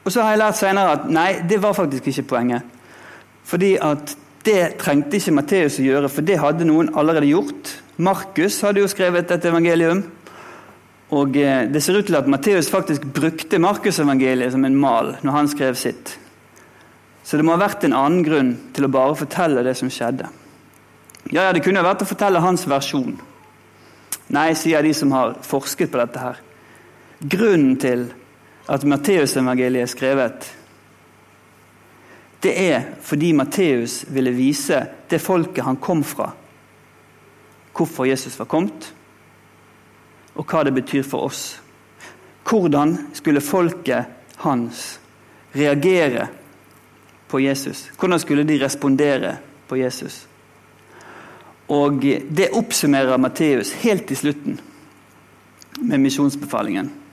Og 0.07 0.13
så 0.13 0.23
har 0.23 0.33
jeg 0.33 0.39
lært 0.39 0.55
senere 0.55 0.91
at 0.95 1.07
nei, 1.11 1.29
det 1.43 1.59
var 1.59 1.75
faktisk 1.75 2.05
ikke 2.07 2.29
poenget. 2.29 2.75
Fordi 3.47 3.73
at 3.83 4.13
det 4.47 4.77
trengte 4.79 5.19
ikke 5.19 5.33
Matteus 5.35 5.81
å 5.81 5.83
gjøre, 5.83 6.11
for 6.11 6.23
det 6.23 6.37
hadde 6.39 6.67
noen 6.67 6.93
allerede 6.95 7.27
gjort. 7.27 7.73
Markus 7.99 8.61
hadde 8.63 8.79
jo 8.79 8.87
skrevet 8.87 9.33
et 9.35 9.47
evangelium. 9.49 10.05
Og 11.17 11.35
eh, 11.39 11.65
det 11.71 11.81
ser 11.83 11.99
ut 11.99 12.07
til 12.07 12.15
at 12.19 12.27
Matteus 12.31 12.69
faktisk 12.71 13.03
brukte 13.15 13.59
Markusevangeliet 13.63 14.55
som 14.55 14.63
en 14.67 14.77
mal 14.79 15.13
når 15.27 15.35
han 15.35 15.49
skrev 15.51 15.75
sitt. 15.79 16.13
Så 17.27 17.35
det 17.35 17.43
må 17.43 17.57
ha 17.57 17.59
vært 17.59 17.83
en 17.83 17.95
annen 17.95 18.23
grunn 18.23 18.53
til 18.75 18.87
å 18.87 18.91
bare 18.91 19.15
fortelle 19.19 19.63
det 19.67 19.73
som 19.75 19.91
skjedde. 19.91 20.29
Ja, 21.33 21.49
ja, 21.49 21.51
Det 21.51 21.65
kunne 21.65 21.83
vært 21.83 22.05
å 22.05 22.07
fortelle 22.07 22.43
hans 22.43 22.63
versjon. 22.67 23.17
Nei, 24.31 24.53
sier 24.55 24.83
de 24.83 24.93
som 24.95 25.11
har 25.11 25.35
forsket 25.43 25.91
på 25.91 25.99
dette 25.99 26.23
her. 26.23 26.39
Grunnen 27.19 27.75
til 27.83 28.07
at 28.67 28.83
Matteusevangeliet 28.83 29.81
er 29.81 29.91
skrevet, 29.91 30.47
det 32.43 32.53
er 32.71 32.83
fordi 33.01 33.31
Matteus 33.33 34.03
ville 34.13 34.31
vise 34.35 34.83
det 35.09 35.21
folket 35.23 35.65
han 35.65 35.79
kom 35.81 36.03
fra, 36.05 36.29
hvorfor 37.77 38.05
Jesus 38.05 38.37
var 38.39 38.49
kommet, 38.51 38.91
og 40.37 40.45
hva 40.45 40.63
det 40.67 40.75
betyr 40.75 41.05
for 41.07 41.29
oss. 41.29 41.57
Hvordan 42.47 42.93
skulle 43.17 43.41
folket 43.41 44.05
hans 44.43 44.99
reagere 45.55 46.27
på 47.27 47.41
Jesus? 47.41 47.87
Hvordan 47.97 48.19
skulle 48.19 48.45
de 48.47 48.59
respondere 48.61 49.37
på 49.67 49.79
Jesus? 49.81 50.27
Og 51.67 51.99
Det 52.01 52.53
oppsummerer 52.53 53.17
Matteus 53.17 53.73
helt 53.81 54.11
i 54.11 54.15
slutten 54.15 54.59
med 55.81 55.99
misjonsbefalingen. 55.99 57.06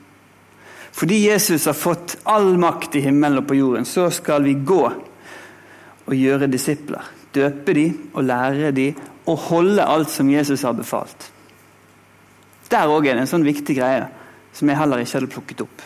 Fordi 0.94 1.24
Jesus 1.26 1.66
har 1.66 1.74
fått 1.74 2.16
all 2.30 2.52
makt 2.60 2.94
i 2.94 3.02
himmelen 3.02 3.42
og 3.42 3.48
på 3.48 3.58
jorden, 3.58 3.86
så 3.88 4.06
skal 4.14 4.44
vi 4.46 4.54
gå 4.54 4.82
og 4.84 6.14
gjøre 6.14 6.50
disipler. 6.50 7.02
Døpe 7.34 7.74
de 7.74 7.88
og 8.12 8.22
lære 8.28 8.70
de 8.76 8.92
og 9.26 9.40
holde 9.48 9.82
alt 9.82 10.12
som 10.12 10.30
Jesus 10.30 10.62
har 10.62 10.76
befalt. 10.76 11.30
Der 12.70 12.90
òg 12.90 13.08
er 13.08 13.16
det 13.16 13.24
en 13.24 13.30
sånn 13.30 13.46
viktig 13.46 13.76
greie 13.78 14.06
som 14.54 14.70
jeg 14.70 14.78
heller 14.78 15.02
ikke 15.02 15.18
hadde 15.18 15.32
plukket 15.32 15.64
opp. 15.64 15.82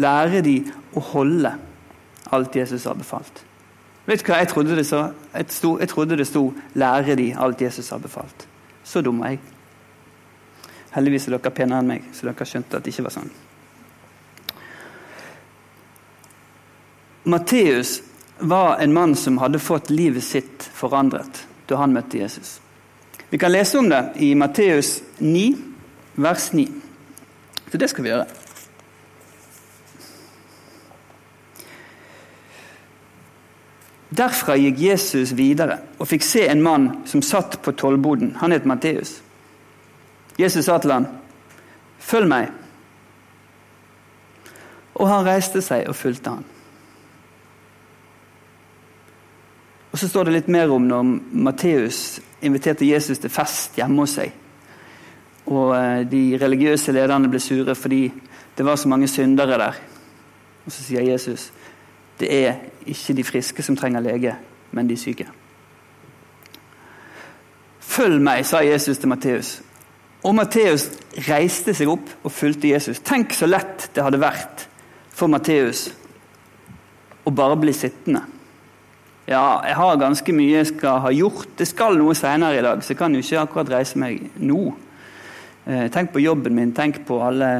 Lære 0.00 0.40
de 0.44 0.56
å 0.96 1.02
holde 1.12 1.52
alt 2.32 2.56
Jesus 2.56 2.84
har 2.88 2.96
befalt. 2.96 3.42
Vet 4.06 4.22
du 4.22 4.30
hva 4.30 4.40
jeg 4.40 4.50
trodde 4.52 4.76
det 4.78 4.86
så? 4.86 5.10
Jeg, 5.34 5.88
trodde 5.90 6.16
det 6.16 6.26
sto 6.28 6.54
'lære 6.74 7.16
de 7.16 7.34
alt 7.34 7.60
Jesus 7.60 7.88
har 7.90 7.98
befalt'. 7.98 8.46
Så 8.84 9.02
dum 9.02 9.20
er 9.20 9.36
jeg. 9.36 9.55
Heldigvis 10.96 11.28
er 11.28 11.36
dere 11.36 11.52
penere 11.52 11.82
enn 11.82 11.90
meg, 11.90 12.06
så 12.16 12.24
dere 12.30 12.48
skjønte 12.48 12.78
at 12.78 12.86
det 12.86 12.94
ikke 12.94 13.04
var 13.06 13.14
sånn. 13.18 13.32
Matteus 17.26 17.98
var 18.38 18.78
en 18.80 18.94
mann 18.94 19.16
som 19.18 19.38
hadde 19.42 19.60
fått 19.60 19.90
livet 19.90 20.24
sitt 20.24 20.68
forandret 20.72 21.42
da 21.66 21.80
han 21.80 21.92
møtte 21.92 22.20
Jesus. 22.20 22.60
Vi 23.28 23.38
kan 23.42 23.52
lese 23.52 23.78
om 23.80 23.88
det 23.90 24.00
i 24.22 24.30
Matteus 24.38 25.00
9, 25.18 25.46
vers 26.14 26.52
9. 26.52 26.66
Så 27.72 27.80
det 27.82 27.90
skal 27.90 28.06
vi 28.06 28.12
gjøre. 28.12 28.26
Derfra 34.16 34.54
gikk 34.56 34.78
Jesus 34.80 35.34
videre 35.36 35.80
og 35.98 36.08
fikk 36.08 36.24
se 36.24 36.46
en 36.48 36.62
mann 36.62 36.88
som 37.10 37.24
satt 37.26 37.58
på 37.66 37.74
tollboden. 37.76 38.36
Han 38.40 38.54
het 38.54 38.64
Matteus. 38.64 39.18
Jesus 40.38 40.64
sa 40.64 40.78
til 40.78 40.92
ham, 40.92 41.06
'Følg 41.98 42.28
meg.' 42.28 42.50
Og 44.94 45.08
han 45.08 45.26
reiste 45.26 45.62
seg 45.62 45.88
og 45.88 45.96
fulgte 45.96 46.30
han. 46.30 46.44
Og 49.92 49.98
Så 49.98 50.08
står 50.08 50.24
det 50.24 50.32
litt 50.32 50.48
mer 50.48 50.68
om 50.68 50.82
når 50.82 51.02
Matteus 51.32 52.20
inviterte 52.42 52.88
Jesus 52.88 53.18
til 53.18 53.30
fest 53.30 53.76
hjemme 53.76 54.02
hos 54.02 54.10
seg. 54.10 54.32
Og 55.46 55.76
eh, 55.76 56.10
De 56.10 56.38
religiøse 56.42 56.92
lederne 56.92 57.30
ble 57.32 57.40
sure 57.40 57.74
fordi 57.74 58.12
det 58.58 58.64
var 58.64 58.76
så 58.76 58.88
mange 58.88 59.08
syndere 59.08 59.58
der. 59.58 59.78
Og 60.66 60.72
Så 60.72 60.82
sier 60.82 61.00
Jesus 61.00 61.52
det 62.20 62.28
er 62.32 62.54
ikke 62.86 63.14
de 63.16 63.24
friske 63.24 63.62
som 63.62 63.76
trenger 63.76 64.00
lege, 64.00 64.36
men 64.72 64.88
de 64.88 64.96
syke. 64.96 65.26
Følg 67.80 68.20
meg, 68.22 68.46
sa 68.46 68.62
Jesus 68.64 68.98
til 68.98 69.08
Matteus. 69.08 69.62
Og 70.26 70.34
Matteus 70.34 70.88
reiste 71.28 71.74
seg 71.76 71.90
opp 71.92 72.08
og 72.26 72.32
fulgte 72.34 72.72
Jesus. 72.72 72.98
Tenk 73.06 73.34
så 73.36 73.46
lett 73.46 73.88
det 73.94 74.02
hadde 74.02 74.18
vært 74.18 74.64
for 75.14 75.30
Matteus 75.30 75.86
å 77.26 77.32
bare 77.34 77.58
bli 77.58 77.74
sittende. 77.74 78.24
Ja, 79.26 79.62
jeg 79.66 79.74
har 79.78 79.98
ganske 79.98 80.34
mye 80.34 80.60
jeg 80.60 80.70
skal 80.70 81.00
ha 81.02 81.12
gjort. 81.14 81.54
Det 81.58 81.66
skal 81.66 81.98
noe 81.98 82.14
senere 82.18 82.58
i 82.58 82.64
dag, 82.66 82.82
så 82.82 82.92
jeg 82.92 83.00
kan 83.00 83.14
jo 83.14 83.22
ikke 83.22 83.42
akkurat 83.42 83.72
reise 83.78 83.98
meg 83.98 84.20
nå. 84.38 84.60
Eh, 85.66 85.86
tenk 85.94 86.12
på 86.14 86.22
jobben 86.22 86.54
min, 86.54 86.74
tenk 86.74 87.00
på 87.06 87.18
alle 87.26 87.52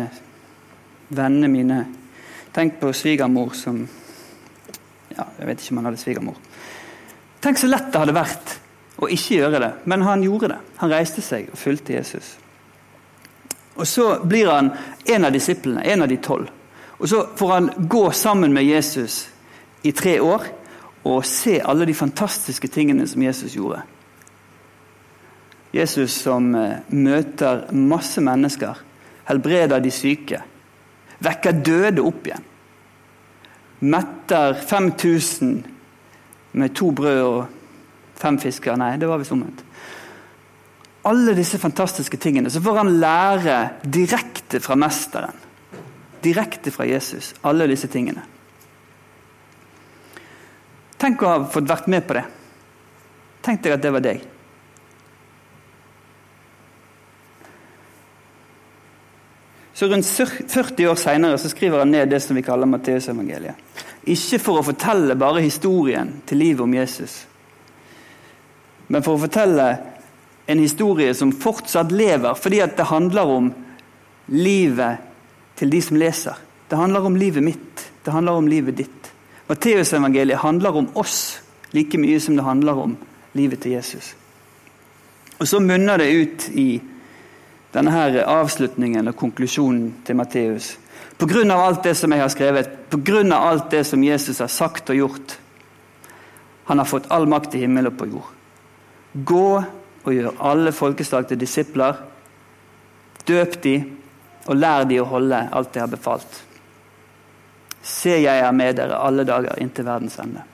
vennene 1.08 1.50
mine 1.50 1.84
Tenk 2.56 2.78
på 2.80 2.88
svigermor 2.96 3.50
som 3.52 3.82
Ja, 5.12 5.26
jeg 5.36 5.48
vet 5.50 5.60
ikke 5.60 5.74
om 5.74 5.80
han 5.82 5.88
hadde 5.90 6.00
svigermor. 6.00 6.38
Tenk 7.44 7.60
så 7.60 7.68
lett 7.68 7.90
det 7.92 8.00
hadde 8.00 8.14
vært 8.16 8.54
å 8.96 9.10
ikke 9.12 9.42
gjøre 9.42 9.60
det, 9.60 9.68
men 9.84 10.04
han 10.06 10.24
gjorde 10.24 10.54
det. 10.54 10.58
Han 10.80 10.92
reiste 10.94 11.20
seg 11.24 11.50
og 11.52 11.60
fulgte 11.60 11.98
Jesus. 11.98 12.30
Og 13.76 13.86
Så 13.86 14.24
blir 14.24 14.50
han 14.50 14.70
en 15.04 15.24
av 15.24 15.32
disiplene, 15.32 15.84
en 15.84 16.02
av 16.02 16.08
de 16.08 16.16
tolv. 16.16 16.48
Og 16.98 17.08
Så 17.08 17.26
får 17.36 17.52
han 17.52 17.70
gå 17.76 18.10
sammen 18.10 18.52
med 18.52 18.64
Jesus 18.64 19.28
i 19.82 19.92
tre 19.92 20.20
år 20.20 20.42
og 21.04 21.24
se 21.24 21.60
alle 21.60 21.86
de 21.86 21.94
fantastiske 21.94 22.68
tingene 22.68 23.06
som 23.06 23.22
Jesus 23.22 23.54
gjorde. 23.54 23.82
Jesus 25.76 26.14
som 26.22 26.54
eh, 26.54 26.78
møter 26.88 27.66
masse 27.72 28.20
mennesker, 28.20 28.78
helbreder 29.28 29.82
de 29.82 29.92
syke, 29.92 30.40
vekker 31.22 31.62
døde 31.66 32.04
opp 32.06 32.26
igjen. 32.26 32.44
Metter 33.86 34.56
5000 34.56 35.56
med 36.56 36.74
to 36.74 36.90
brød 36.96 37.22
og 37.22 37.46
fem 38.16 38.38
fisker. 38.40 38.78
Nei, 38.80 38.96
det 38.96 39.08
var 39.08 39.20
visst 39.20 39.34
omvendt. 39.36 39.62
Alle 41.06 41.36
disse 41.38 41.58
fantastiske 41.62 42.18
tingene. 42.18 42.50
Så 42.50 42.62
får 42.62 42.80
han 42.80 42.96
lære 43.00 43.58
direkte 43.82 44.60
fra 44.60 44.74
mesteren. 44.78 45.36
Direkte 46.22 46.72
fra 46.74 46.86
Jesus. 46.88 47.34
Alle 47.46 47.68
disse 47.70 47.90
tingene. 47.92 48.24
Tenk 50.96 51.22
å 51.22 51.30
ha 51.30 51.44
fått 51.52 51.68
vært 51.68 51.90
med 51.92 52.06
på 52.08 52.16
det. 52.16 52.24
Tenk 53.46 53.62
deg 53.62 53.76
at 53.76 53.84
det 53.84 53.92
var 53.94 54.02
deg. 54.02 54.24
Så 59.76 59.86
Rundt 59.92 60.08
40 60.08 60.86
år 60.88 60.96
seinere 60.96 61.38
skriver 61.38 61.82
han 61.82 61.90
ned 61.92 62.08
det 62.08 62.22
som 62.24 62.36
vi 62.36 62.42
kaller 62.42 62.66
Matteusevangeliet. 62.70 63.58
Ikke 64.08 64.38
for 64.40 64.62
å 64.62 64.64
fortelle 64.64 65.18
bare 65.20 65.42
historien 65.44 66.14
til 66.26 66.40
livet 66.40 66.64
om 66.64 66.74
Jesus, 66.74 67.16
men 68.88 69.04
for 69.04 69.18
å 69.18 69.22
fortelle 69.26 69.66
en 70.46 70.58
historie 70.58 71.14
som 71.14 71.32
fortsatt 71.32 71.92
lever, 71.92 72.34
fordi 72.34 72.62
det 72.76 72.90
handler 72.90 73.32
om 73.38 73.50
livet 74.26 75.02
til 75.58 75.70
de 75.70 75.80
som 75.82 75.96
leser. 75.96 76.36
Det 76.68 76.78
handler 76.78 77.06
om 77.06 77.16
livet 77.16 77.42
mitt, 77.42 77.90
det 78.04 78.14
handler 78.14 78.32
om 78.32 78.48
livet 78.48 78.76
ditt. 78.76 79.12
Matteusevangeliet 79.46 80.42
handler 80.42 80.76
om 80.76 80.88
oss 80.98 81.40
like 81.74 81.98
mye 81.98 82.20
som 82.20 82.36
det 82.36 82.46
handler 82.46 82.78
om 82.78 82.96
livet 83.32 83.62
til 83.62 83.76
Jesus. 83.76 84.14
Og 85.38 85.48
så 85.48 85.60
munner 85.60 85.98
det 85.98 86.10
ut 86.10 86.48
i 86.54 86.80
denne 87.74 87.92
her 87.92 88.22
avslutningen 88.24 89.10
og 89.10 89.16
konklusjonen 89.18 89.90
til 90.06 90.16
Matteus. 90.16 90.76
Pga. 91.18 91.42
alt 91.54 91.82
det 91.84 91.94
som 91.94 92.12
jeg 92.12 92.20
har 92.20 92.28
skrevet, 92.28 92.70
pga. 92.90 93.36
alt 93.36 93.70
det 93.70 93.84
som 93.84 94.04
Jesus 94.04 94.38
har 94.38 94.48
sagt 94.48 94.90
og 94.90 94.96
gjort. 94.96 95.38
Han 96.64 96.78
har 96.78 96.84
fått 96.84 97.10
all 97.10 97.26
makt 97.26 97.54
i 97.54 97.58
himmel 97.58 97.86
og 97.86 97.98
på 97.98 98.06
jord. 98.06 98.30
Gå 99.12 99.64
og 100.06 100.14
gjør 100.14 100.42
alle 100.48 100.72
folkeslag 100.72 101.26
til 101.28 101.40
disipler. 101.40 101.98
Døp 103.26 103.62
de 103.62 103.76
og 104.46 104.58
lær 104.58 104.84
de 104.86 105.00
å 105.02 105.08
holde 105.10 105.40
alt 105.50 105.72
de 105.74 105.82
har 105.82 105.90
befalt. 105.90 106.42
Se, 107.82 108.12
jeg 108.22 108.42
er 108.42 108.54
med 108.54 108.78
dere 108.78 108.98
alle 109.02 109.26
dager 109.26 109.58
inntil 109.62 109.86
verdens 109.86 110.18
ende. 110.22 110.44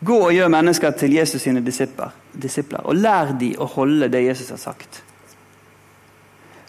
Gå 0.00 0.16
og 0.28 0.32
gjør 0.32 0.50
mennesker 0.52 0.94
til 0.94 1.16
Jesus 1.16 1.42
sine 1.42 1.60
disipler, 1.64 2.12
disipler, 2.32 2.84
og 2.86 2.96
lær 2.96 3.32
de 3.40 3.50
å 3.58 3.66
holde 3.72 4.08
det 4.12 4.22
Jesus 4.28 4.52
har 4.54 4.60
sagt. 4.62 5.00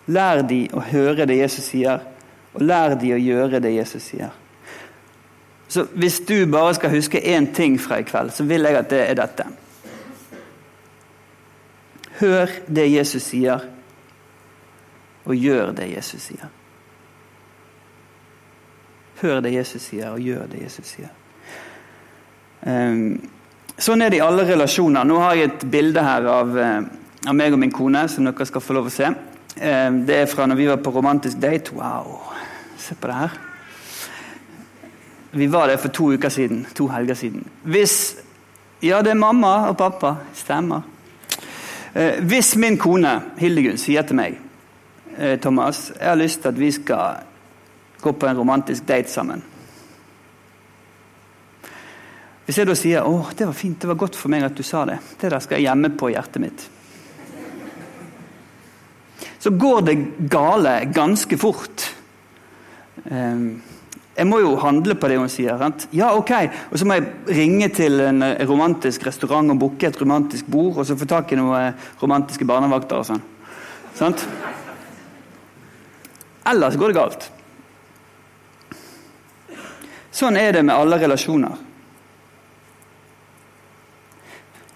Lær 0.09 0.41
de 0.49 0.63
å 0.73 0.81
høre 0.81 1.27
det 1.29 1.37
Jesus 1.37 1.69
sier, 1.69 2.01
og 2.55 2.63
lær 2.65 2.95
de 2.99 3.13
å 3.13 3.21
gjøre 3.21 3.61
det 3.61 3.75
Jesus 3.75 4.07
sier. 4.09 4.33
Så 5.69 5.85
Hvis 5.93 6.19
du 6.25 6.47
bare 6.49 6.73
skal 6.73 6.95
huske 6.95 7.21
én 7.21 7.51
ting 7.53 7.77
fra 7.77 7.99
i 8.01 8.03
kveld, 8.07 8.33
så 8.33 8.43
vil 8.43 8.65
jeg 8.65 8.79
at 8.79 8.89
det 8.89 9.03
er 9.05 9.19
dette. 9.19 9.45
Hør 12.19 12.51
det 12.67 12.87
Jesus 12.91 13.23
sier, 13.31 13.63
og 15.25 15.35
gjør 15.35 15.71
det 15.77 15.87
Jesus 15.93 16.25
sier. 16.27 16.49
Hør 19.21 19.41
det 19.43 19.53
Jesus 19.53 19.85
sier, 19.87 20.11
og 20.11 20.23
gjør 20.23 20.47
det 20.51 20.63
Jesus 20.65 20.93
sier. 20.95 21.11
Um, 22.67 23.15
sånn 23.79 24.03
er 24.03 24.11
det 24.11 24.19
i 24.19 24.23
alle 24.23 24.43
relasjoner. 24.47 25.07
Nå 25.07 25.19
har 25.23 25.37
jeg 25.39 25.51
et 25.51 25.65
bilde 25.71 26.03
her 26.03 26.27
av, 26.27 26.55
uh, 26.55 27.27
av 27.27 27.35
meg 27.35 27.55
og 27.55 27.61
min 27.63 27.71
kone 27.71 28.03
som 28.11 28.27
dere 28.27 28.47
skal 28.47 28.63
få 28.63 28.75
lov 28.75 28.89
å 28.91 28.93
se. 28.93 29.11
Um, 29.59 30.03
det 30.07 30.21
er 30.21 30.31
fra 30.31 30.47
når 30.47 30.59
vi 30.59 30.67
var 30.71 30.83
på 30.83 30.95
romantisk 30.95 31.39
date. 31.39 31.75
Wow! 31.75 32.19
Se 32.79 32.95
på 32.99 33.11
det 33.11 33.19
her. 33.21 33.39
Vi 35.39 35.47
var 35.51 35.67
der 35.67 35.77
for 35.77 35.93
to 35.93 36.11
uker 36.15 36.29
siden. 36.29 36.65
To 36.75 36.87
helger 36.91 37.15
siden. 37.15 37.47
Hvis 37.63 38.17
Ja, 38.81 39.01
det 39.03 39.11
er 39.11 39.19
mamma 39.19 39.67
og 39.67 39.77
pappa. 39.77 40.15
Stemmer. 40.33 40.98
Uh, 41.95 42.19
hvis 42.29 42.55
min 42.61 42.77
kone 42.77 43.15
Hildegunn 43.39 43.79
sier 43.81 44.05
til 44.05 44.19
meg 44.19 44.37
uh, 45.17 45.37
Thomas, 45.41 45.89
jeg 45.95 46.09
har 46.09 46.19
lyst 46.19 46.43
til 46.43 46.53
at 46.53 46.59
vi 46.59 46.71
skal 46.75 47.23
gå 47.99 48.13
på 48.15 48.27
en 48.29 48.37
romantisk 48.37 48.87
date 48.87 49.11
sammen. 49.11 49.41
Hvis 52.49 52.57
jeg 52.57 52.65
da 52.65 52.73
sier 52.73 53.05
å, 53.05 53.27
det 53.37 53.45
var 53.45 53.53
fint, 53.53 53.77
det 53.77 53.89
var 53.91 53.97
godt 53.99 54.15
for 54.17 54.31
meg 54.33 54.41
at 54.47 54.55
du 54.57 54.63
sa 54.65 54.81
det, 54.89 54.95
det 55.21 55.29
der 55.29 55.43
skal 55.43 55.59
jeg 55.59 55.67
gjemme 55.67 55.91
på 55.93 56.09
hjertet 56.09 56.41
mitt, 56.41 56.63
så 59.39 59.51
går 59.53 59.83
det 59.85 59.93
gale 60.33 60.73
ganske 60.91 61.37
fort. 61.39 61.85
Ehm, 63.05 63.61
jeg 64.19 64.27
må 64.27 64.41
jo 64.43 64.57
handle 64.59 64.97
på 64.99 65.07
det 65.07 65.15
hun 65.15 65.31
sier. 65.31 65.55
Sant? 65.61 65.85
Ja, 65.95 66.09
ok. 66.17 66.33
Og 66.73 66.79
så 66.79 66.87
må 66.87 66.97
jeg 66.97 67.37
ringe 67.37 67.69
til 67.71 68.01
en 68.03 68.23
romantisk 68.49 69.05
restaurant 69.07 69.53
og 69.53 69.61
booke 69.61 69.87
et 69.87 69.99
romantisk 70.01 70.49
bord, 70.51 70.81
og 70.81 70.87
så 70.87 70.97
få 70.99 71.07
tak 71.07 71.31
i 71.31 71.39
noen 71.39 71.77
romantiske 72.01 72.47
barnevakter 72.47 72.99
og 72.99 73.07
sånn. 73.07 73.23
Sant? 73.95 74.25
Ellers 76.51 76.75
går 76.79 76.91
det 76.91 76.99
galt. 76.99 77.29
Sånn 80.19 80.35
er 80.35 80.57
det 80.57 80.65
med 80.67 80.75
alle 80.75 80.99
relasjoner. 80.99 81.65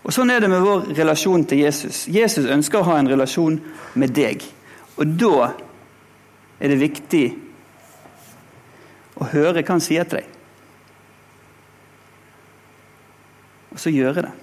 Og 0.03 0.11
Sånn 0.11 0.31
er 0.31 0.43
det 0.43 0.51
med 0.51 0.63
vår 0.63 0.91
relasjon 0.95 1.43
til 1.47 1.65
Jesus. 1.65 2.05
Jesus 2.11 2.47
ønsker 2.51 2.79
å 2.79 2.87
ha 2.93 2.99
en 2.99 3.11
relasjon 3.11 3.59
med 3.99 4.15
deg. 4.15 4.43
Og 4.99 5.15
da 5.19 5.53
er 6.59 6.71
det 6.71 6.79
viktig 6.79 7.25
å 9.23 9.29
høre 9.31 9.61
hva 9.61 9.75
han 9.75 9.83
sier 9.83 10.07
til 10.07 10.21
deg. 10.21 10.39
Og 13.73 13.81
så 13.81 13.89
gjøre 13.89 14.27
det. 14.27 14.33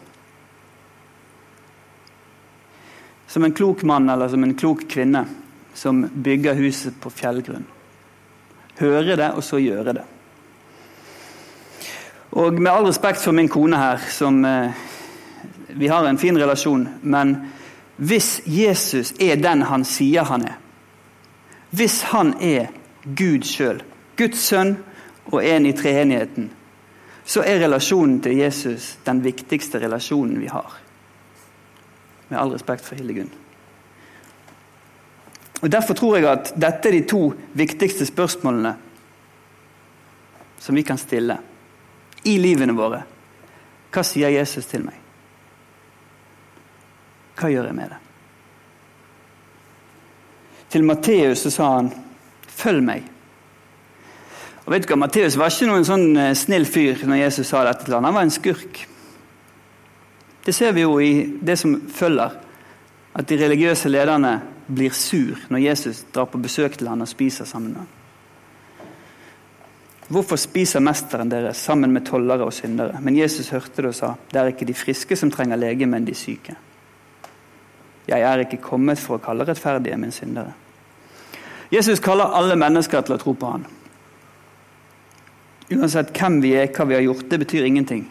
Som 3.31 3.47
en 3.47 3.55
klok 3.55 3.85
mann 3.87 4.11
eller 4.11 4.29
som 4.29 4.43
en 4.43 4.57
klok 4.59 4.89
kvinne 4.91 5.23
som 5.75 6.03
bygger 6.03 6.59
huset 6.59 6.97
på 7.01 7.13
fjellgrunn. 7.15 7.67
Høre 8.81 9.15
det, 9.17 9.29
og 9.37 9.45
så 9.45 9.61
gjøre 9.63 9.95
det. 10.01 10.07
Og 12.41 12.59
med 12.59 12.71
all 12.73 12.87
respekt 12.87 13.23
for 13.23 13.37
min 13.37 13.51
kone 13.51 13.79
her, 13.79 14.03
som 14.11 14.45
eh, 14.45 14.83
vi 15.69 15.89
har 15.91 16.07
en 16.07 16.19
fin 16.19 16.39
relasjon, 16.39 16.89
men 17.03 17.37
hvis 18.01 18.41
Jesus 18.47 19.13
er 19.21 19.37
den 19.37 19.63
han 19.69 19.85
sier 19.85 20.27
han 20.27 20.47
er, 20.49 20.59
hvis 21.71 22.01
han 22.11 22.35
er 22.43 22.71
Gud 23.05 23.47
sjøl, 23.47 23.83
Guds 24.21 24.43
sønn 24.51 24.75
og 25.31 25.41
en 25.45 25.67
i 25.67 25.73
treenigheten, 25.77 26.51
så 27.25 27.45
er 27.47 27.63
relasjonen 27.63 28.19
til 28.25 28.41
Jesus 28.41 28.97
den 29.07 29.23
viktigste 29.25 29.81
relasjonen 29.81 30.41
vi 30.41 30.49
har. 30.51 30.73
Med 32.29 32.39
all 32.39 32.53
respekt 32.53 32.85
for 32.85 32.99
Hildegunn. 32.99 33.31
Og 35.61 35.71
Derfor 35.71 35.95
tror 35.95 36.17
jeg 36.17 36.29
at 36.31 36.53
dette 36.57 36.89
er 36.89 36.97
de 36.97 37.05
to 37.09 37.23
viktigste 37.57 38.07
spørsmålene 38.09 38.75
som 40.61 40.77
vi 40.77 40.85
kan 40.85 40.99
stille 41.01 41.37
i 42.25 42.37
livene 42.41 42.77
våre. 42.77 43.03
Hva 43.91 44.05
sier 44.07 44.33
Jesus 44.33 44.69
til 44.71 44.85
meg? 44.87 44.97
Hva 47.41 47.49
gjør 47.53 47.71
jeg 47.71 47.77
med 47.77 47.93
det? 47.93 48.01
Til 50.71 50.85
Matteus 50.85 51.47
sa 51.51 51.75
han 51.77 51.91
'følg 52.47 52.85
meg'. 52.85 53.20
Og 54.71 54.77
vet 54.77 54.85
du 54.87 54.93
hva, 54.93 55.01
Matteus 55.03 55.35
var 55.35 55.51
ikke 55.51 55.67
noen 55.67 55.83
sånn 55.83 56.13
eh, 56.15 56.29
snill 56.39 56.63
fyr 56.63 57.01
når 57.03 57.25
Jesus 57.25 57.49
sa 57.51 57.65
dette 57.67 57.89
til 57.89 57.97
ham. 57.97 58.05
Han 58.07 58.15
var 58.15 58.23
en 58.23 58.31
skurk. 58.31 58.77
Det 60.47 60.53
ser 60.55 60.77
vi 60.77 60.85
jo 60.85 60.93
i 61.03 61.25
det 61.43 61.57
som 61.59 61.73
følger, 61.91 62.37
at 63.19 63.27
de 63.27 63.39
religiøse 63.41 63.91
lederne 63.91 64.31
blir 64.71 64.95
sur 64.95 65.41
når 65.51 65.65
Jesus 65.65 66.05
drar 66.15 66.29
på 66.31 66.39
besøk 66.39 66.79
til 66.79 66.87
ham 66.87 67.03
og 67.03 67.11
spiser 67.11 67.49
sammen 67.51 67.73
med 67.73 67.81
ham. 67.83 67.89
Hvorfor 70.15 70.39
spiser 70.39 70.87
mesteren 70.87 71.35
deres 71.35 71.59
sammen 71.67 71.91
med 71.91 72.07
tollere 72.07 72.47
og 72.47 72.55
syndere? 72.55 73.03
Men 73.03 73.19
Jesus 73.19 73.51
hørte 73.51 73.83
det 73.83 73.91
og 73.91 73.99
sa, 73.99 74.13
det 74.31 74.39
er 74.39 74.53
ikke 74.55 74.71
de 74.71 74.79
friske 74.79 75.19
som 75.19 75.35
trenger 75.35 75.59
lege, 75.59 75.91
men 75.91 76.07
de 76.07 76.15
syke. 76.15 76.55
'Jeg 78.07 78.23
er 78.23 78.39
ikke 78.39 78.63
kommet 78.63 78.99
for 78.99 79.19
å 79.19 79.23
kalle 79.23 79.45
rettferdige, 79.47 79.97
men 79.97 80.15
syndere'. 80.15 80.55
Jesus 81.73 81.99
kaller 81.99 82.39
alle 82.39 82.57
mennesker 82.57 83.01
til 83.01 83.15
å 83.15 83.19
tro 83.19 83.33
på 83.33 83.51
han. 83.51 83.67
Uansett 85.71 86.11
hvem 86.17 86.41
vi 86.43 86.55
er, 86.59 86.71
hva 86.75 86.87
vi 86.89 86.97
har 86.97 87.05
gjort, 87.05 87.29
det 87.31 87.39
betyr 87.45 87.69
ingenting. 87.69 88.05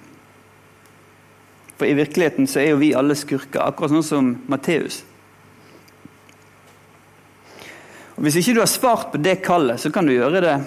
For 1.79 1.87
i 1.87 1.95
virkeligheten 1.95 2.47
så 2.47 2.61
er 2.61 2.73
jo 2.73 2.79
vi 2.81 2.93
alle 2.95 3.15
skurker, 3.15 3.61
akkurat 3.63 3.93
sånn 3.93 4.05
som 4.05 4.31
Matteus. 4.51 5.01
Og 8.17 8.25
Hvis 8.25 8.41
ikke 8.41 8.57
du 8.57 8.59
har 8.59 8.71
svart 8.71 9.11
på 9.13 9.21
det 9.23 9.37
kallet, 9.43 9.79
så 9.79 9.91
kan 9.91 10.07
du 10.07 10.11
gjøre 10.11 10.41
det 10.43 10.57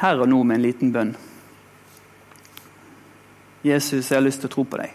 her 0.00 0.20
og 0.20 0.28
nå 0.28 0.42
med 0.44 0.58
en 0.58 0.66
liten 0.66 0.92
bønn. 0.92 1.14
Jesus, 3.64 4.10
jeg 4.10 4.18
har 4.18 4.24
lyst 4.24 4.42
til 4.44 4.50
å 4.50 4.52
tro 4.52 4.64
på 4.68 4.80
deg. 4.82 4.92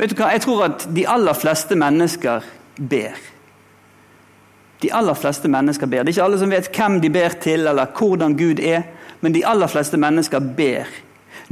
Vet 0.00 0.10
du 0.10 0.16
hva? 0.18 0.32
Jeg 0.34 0.42
tror 0.42 0.64
at 0.66 0.88
de 0.90 1.06
aller 1.06 1.38
fleste 1.38 1.78
mennesker 1.78 2.48
ber. 2.90 3.20
De 4.82 4.90
aller 4.92 5.14
fleste 5.14 5.48
mennesker 5.50 5.86
ber. 5.86 6.02
Det 6.02 6.12
er 6.12 6.16
ikke 6.16 6.26
alle 6.26 6.38
som 6.40 6.50
vet 6.50 6.70
hvem 6.74 6.98
de 7.02 7.10
ber 7.14 7.36
til, 7.42 7.66
eller 7.70 7.90
hvordan 7.98 8.36
Gud 8.38 8.60
er, 8.60 8.82
men 9.22 9.34
de 9.34 9.44
aller 9.46 9.70
fleste 9.70 9.98
mennesker 10.00 10.42
ber. 10.56 10.88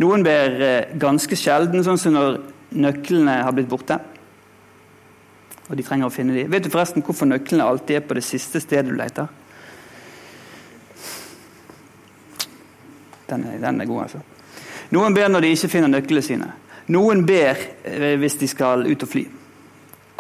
Noen 0.03 0.25
ber 0.27 0.62
eh, 0.64 0.95
ganske 0.99 1.37
sjelden, 1.38 1.85
sånn 1.87 2.01
som 2.01 2.16
når 2.16 2.40
nøklene 2.71 3.40
har 3.45 3.55
blitt 3.55 3.71
borte. 3.71 3.99
Og 5.71 5.77
de 5.79 5.87
trenger 5.87 6.09
å 6.09 6.14
finne 6.14 6.35
dem. 6.35 6.51
Vet 6.51 6.66
du 6.66 6.73
forresten 6.73 7.05
hvorfor 7.07 7.31
nøklene 7.31 7.66
alltid 7.66 8.01
er 8.01 8.07
på 8.07 8.16
det 8.19 8.27
siste 8.27 8.62
stedet 8.62 8.90
du 8.90 8.97
leter? 8.99 9.31
Den 13.31 13.47
er, 13.47 13.61
den 13.62 13.81
er 13.81 13.87
god, 13.87 14.09
altså. 14.09 14.25
Noen 14.90 15.14
ber 15.14 15.31
når 15.31 15.47
de 15.47 15.53
ikke 15.55 15.71
finner 15.71 15.93
nøklene 15.93 16.27
sine. 16.27 16.49
Noen 16.90 17.23
ber 17.27 17.61
eh, 17.87 18.16
hvis 18.19 18.40
de 18.40 18.51
skal 18.51 18.83
ut 18.90 19.07
og 19.07 19.12
fly. 19.12 19.29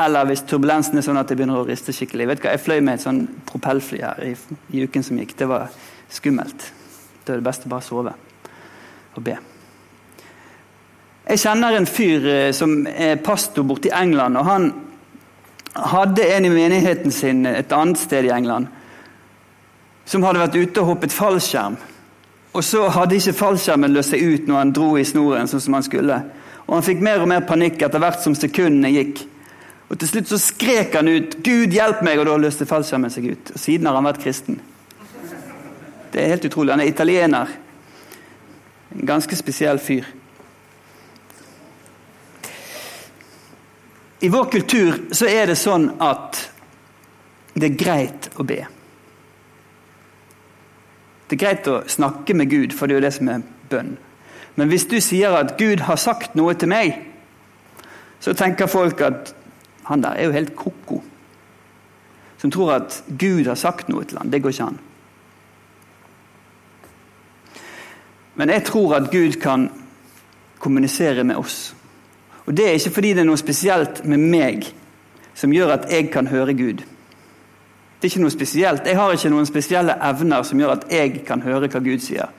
Eller 0.00 0.24
hvis 0.28 0.44
turbulensen 0.48 0.98
er 0.98 1.04
sånn 1.04 1.20
at 1.20 1.28
det 1.28 1.36
begynner 1.36 1.60
å 1.60 1.66
riste 1.68 1.92
skikkelig. 1.92 2.28
Vet 2.30 2.40
du 2.40 2.46
hva, 2.46 2.54
Jeg 2.56 2.64
fløy 2.64 2.80
med 2.80 2.96
et 2.96 3.04
sånn 3.04 3.22
propellfly 3.48 4.00
her 4.00 4.22
i, 4.24 4.34
i, 4.72 4.84
uken 4.86 5.04
som 5.04 5.18
gikk. 5.20 5.36
Det 5.36 5.48
var 5.50 5.68
skummelt. 6.10 6.70
Det 7.24 7.34
er 7.34 7.40
det 7.42 7.46
beste 7.46 7.68
å 7.68 7.72
bare 7.74 7.84
sove 7.84 8.14
og 9.10 9.24
be. 9.26 9.36
Jeg 11.30 11.42
kjenner 11.42 11.76
en 11.76 11.86
fyr 11.86 12.26
eh, 12.26 12.52
som 12.56 12.86
er 12.88 13.20
pastor 13.22 13.66
borte 13.66 13.90
i 13.90 13.94
England. 13.94 14.40
og 14.40 14.48
Han 14.48 14.70
hadde 15.74 16.26
en 16.26 16.48
i 16.48 16.52
menigheten 16.54 17.12
sin 17.14 17.44
et 17.46 17.72
annet 17.72 17.98
sted 17.98 18.26
i 18.26 18.34
England 18.34 18.70
som 20.10 20.24
hadde 20.26 20.40
vært 20.42 20.56
ute 20.58 20.82
og 20.82 20.94
hoppet 20.94 21.14
fallskjerm. 21.14 21.76
Og 22.50 22.64
så 22.66 22.88
hadde 22.90 23.14
ikke 23.20 23.36
fallskjermen 23.38 23.92
løst 23.94 24.10
seg 24.10 24.24
ut 24.24 24.48
når 24.48 24.58
han 24.58 24.72
dro 24.74 24.88
i 24.98 25.04
snoren 25.06 25.46
sånn 25.50 25.62
som 25.62 25.76
han 25.76 25.86
skulle. 25.86 26.16
Og 26.66 26.72
han 26.74 26.86
fikk 26.86 27.04
mer 27.04 27.22
og 27.22 27.30
mer 27.30 27.44
panikk 27.46 27.82
etter 27.86 28.02
hvert 28.02 28.22
som 28.24 28.34
sekundene 28.34 28.90
gikk. 28.90 29.22
Og 29.90 29.98
Til 29.98 30.08
slutt 30.08 30.28
så 30.30 30.38
skrek 30.38 30.94
han 30.94 31.08
ut 31.08 31.36
'Gud, 31.42 31.72
hjelp 31.74 32.02
meg!' 32.06 32.18
og 32.18 32.26
da 32.26 32.36
løste 32.36 32.66
fallskjermen 32.66 33.10
seg 33.10 33.32
ut. 33.32 33.50
Og 33.54 33.58
Siden 33.58 33.86
har 33.86 33.94
han 33.94 34.06
vært 34.06 34.22
kristen. 34.22 34.60
Det 36.12 36.22
er 36.22 36.28
helt 36.28 36.44
utrolig. 36.44 36.72
Han 36.72 36.80
er 36.80 36.90
italiener. 36.90 37.46
En 38.94 39.06
ganske 39.06 39.36
spesiell 39.36 39.78
fyr. 39.78 40.06
I 44.20 44.28
vår 44.28 44.50
kultur 44.50 44.98
så 45.12 45.26
er 45.26 45.46
det 45.46 45.58
sånn 45.58 45.90
at 46.00 46.50
det 47.54 47.70
er 47.70 47.78
greit 47.78 48.28
å 48.36 48.44
be. 48.44 48.60
Det 51.26 51.38
er 51.38 51.40
greit 51.44 51.68
å 51.70 51.82
snakke 51.88 52.34
med 52.34 52.50
Gud, 52.50 52.72
for 52.72 52.86
det 52.86 52.94
er 52.94 53.00
jo 53.00 53.06
det 53.06 53.14
som 53.14 53.28
er 53.28 53.42
bønn. 53.70 53.96
Men 54.54 54.68
hvis 54.68 54.86
du 54.86 55.00
sier 55.00 55.34
at 55.34 55.56
'Gud 55.58 55.80
har 55.80 55.96
sagt 55.96 56.34
noe 56.34 56.54
til 56.54 56.68
meg', 56.68 56.98
så 58.20 58.34
tenker 58.34 58.66
folk 58.66 59.00
at 59.00 59.34
han 59.90 60.02
der 60.02 60.14
er 60.14 60.28
jo 60.28 60.34
helt 60.36 60.54
ko-ko. 60.56 61.00
Som 62.38 62.50
tror 62.50 62.72
at 62.78 63.02
Gud 63.18 63.48
har 63.50 63.58
sagt 63.58 63.90
noe 63.90 64.06
til 64.06 64.18
ham. 64.18 64.30
Det 64.30 64.40
går 64.42 64.54
ikke 64.54 64.68
an. 64.70 64.78
Men 68.34 68.48
jeg 68.54 68.64
tror 68.64 68.94
at 68.96 69.10
Gud 69.10 69.40
kan 69.42 69.68
kommunisere 70.58 71.24
med 71.24 71.36
oss. 71.36 71.74
Og 72.46 72.56
Det 72.56 72.68
er 72.68 72.78
ikke 72.78 72.90
fordi 72.90 73.12
det 73.12 73.20
er 73.20 73.28
noe 73.28 73.38
spesielt 73.38 74.04
med 74.04 74.18
meg 74.18 74.70
som 75.34 75.52
gjør 75.52 75.74
at 75.74 75.90
jeg 75.90 76.10
kan 76.10 76.26
høre 76.26 76.54
Gud. 76.54 76.80
Det 78.00 78.06
er 78.06 78.12
ikke 78.14 78.22
noe 78.22 78.32
spesielt. 78.32 78.86
Jeg 78.86 78.96
har 78.96 79.12
ikke 79.12 79.30
noen 79.30 79.46
spesielle 79.46 79.96
evner 80.08 80.42
som 80.42 80.60
gjør 80.60 80.72
at 80.78 80.86
jeg 80.90 81.24
kan 81.26 81.42
høre 81.42 81.68
hva 81.68 81.82
Gud 81.84 82.00
sier. 82.00 82.30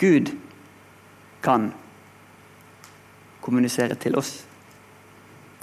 Gud 0.00 0.34
kan 1.42 1.70
kommunisere 3.40 3.94
til 3.94 4.16
oss. 4.20 4.44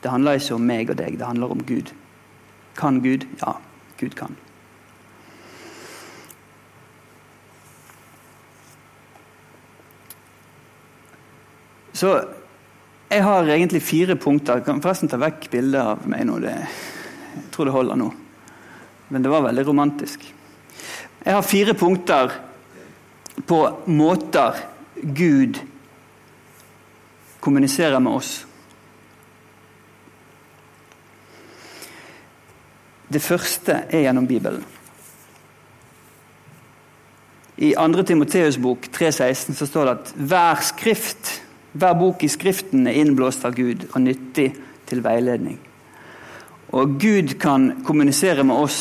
Det 0.01 0.09
handler 0.09 0.39
ikke 0.39 0.57
om 0.57 0.63
meg 0.65 0.89
og 0.89 0.97
deg, 0.97 1.17
det 1.19 1.27
handler 1.27 1.53
om 1.53 1.65
Gud. 1.65 1.91
Kan 2.77 3.01
Gud? 3.03 3.27
Ja, 3.41 3.57
Gud 3.99 4.15
kan. 4.17 4.37
Så 11.93 12.15
jeg 13.11 13.23
har 13.23 13.45
egentlig 13.45 13.83
fire 13.83 14.15
punkter. 14.15 14.57
Jeg 14.57 14.65
kan 14.65 14.81
forresten 14.81 15.09
ta 15.11 15.19
vekk 15.21 15.49
bildet 15.51 15.81
av 15.83 16.05
meg 16.09 16.23
nå. 16.25 16.39
Det, 16.41 16.53
jeg 16.55 17.49
tror 17.53 17.67
det 17.67 17.75
holder 17.75 17.99
nå. 17.99 18.07
Men 19.11 19.25
det 19.25 19.29
var 19.29 19.43
veldig 19.45 19.65
romantisk. 19.67 20.23
Jeg 21.21 21.35
har 21.35 21.45
fire 21.45 21.75
punkter 21.77 22.31
på 23.45 23.59
måter 23.91 24.63
Gud 24.95 25.59
kommuniserer 27.43 27.99
med 27.99 28.17
oss. 28.21 28.31
Det 33.12 33.21
første 33.21 33.84
er 33.89 34.06
gjennom 34.06 34.28
Bibelen. 34.28 34.63
I 37.62 37.74
2. 37.78 38.04
Timoteus 38.08 38.58
bok 38.58 38.88
3,16 38.95 39.58
så 39.60 39.67
står 39.67 39.86
det 39.86 39.97
at 39.97 40.13
hver 40.32 40.63
skrift, 40.65 41.34
hver 41.74 41.93
bok 42.00 42.24
i 42.24 42.32
Skriften 42.32 42.88
er 42.88 42.97
innblåst 43.02 43.43
av 43.45 43.54
Gud 43.58 43.86
og 43.91 44.00
nyttig 44.02 44.47
til 44.89 45.04
veiledning. 45.04 45.60
Og 46.71 46.95
Gud 47.02 47.36
kan 47.39 47.84
kommunisere 47.86 48.47
med 48.47 48.56
oss 48.56 48.80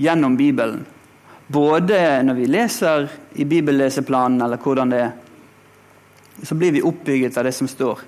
gjennom 0.00 0.36
Bibelen 0.40 0.82
både 1.46 2.22
når 2.24 2.34
vi 2.34 2.46
leser 2.48 3.08
i 3.34 3.44
bibelleseplanen, 3.44 4.42
eller 4.42 4.56
hvordan 4.56 4.90
det 4.90 5.00
er, 5.00 5.12
så 6.42 6.56
blir 6.58 6.72
vi 6.74 6.82
oppbygget 6.82 7.36
av 7.38 7.44
det 7.46 7.52
som 7.54 7.68
står. 7.68 8.00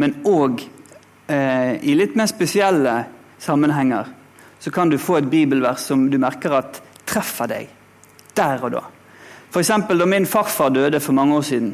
Men 0.00 0.20
òg 0.24 0.62
eh, 1.28 1.76
i 1.82 1.96
litt 1.98 2.14
mer 2.16 2.30
spesielle 2.30 2.94
sammenhenger 3.40 4.08
så 4.60 4.70
kan 4.70 4.90
du 4.92 4.98
få 5.00 5.18
et 5.18 5.30
bibelvers 5.30 5.86
som 5.88 6.04
du 6.12 6.18
merker 6.20 6.52
at 6.58 6.80
treffer 7.08 7.48
deg 7.50 7.70
der 8.36 8.64
og 8.66 8.74
da. 8.74 8.82
F.eks. 9.50 9.72
da 9.88 10.06
min 10.06 10.28
farfar 10.28 10.70
døde 10.70 11.00
for 11.02 11.16
mange 11.16 11.36
år 11.36 11.46
siden. 11.48 11.70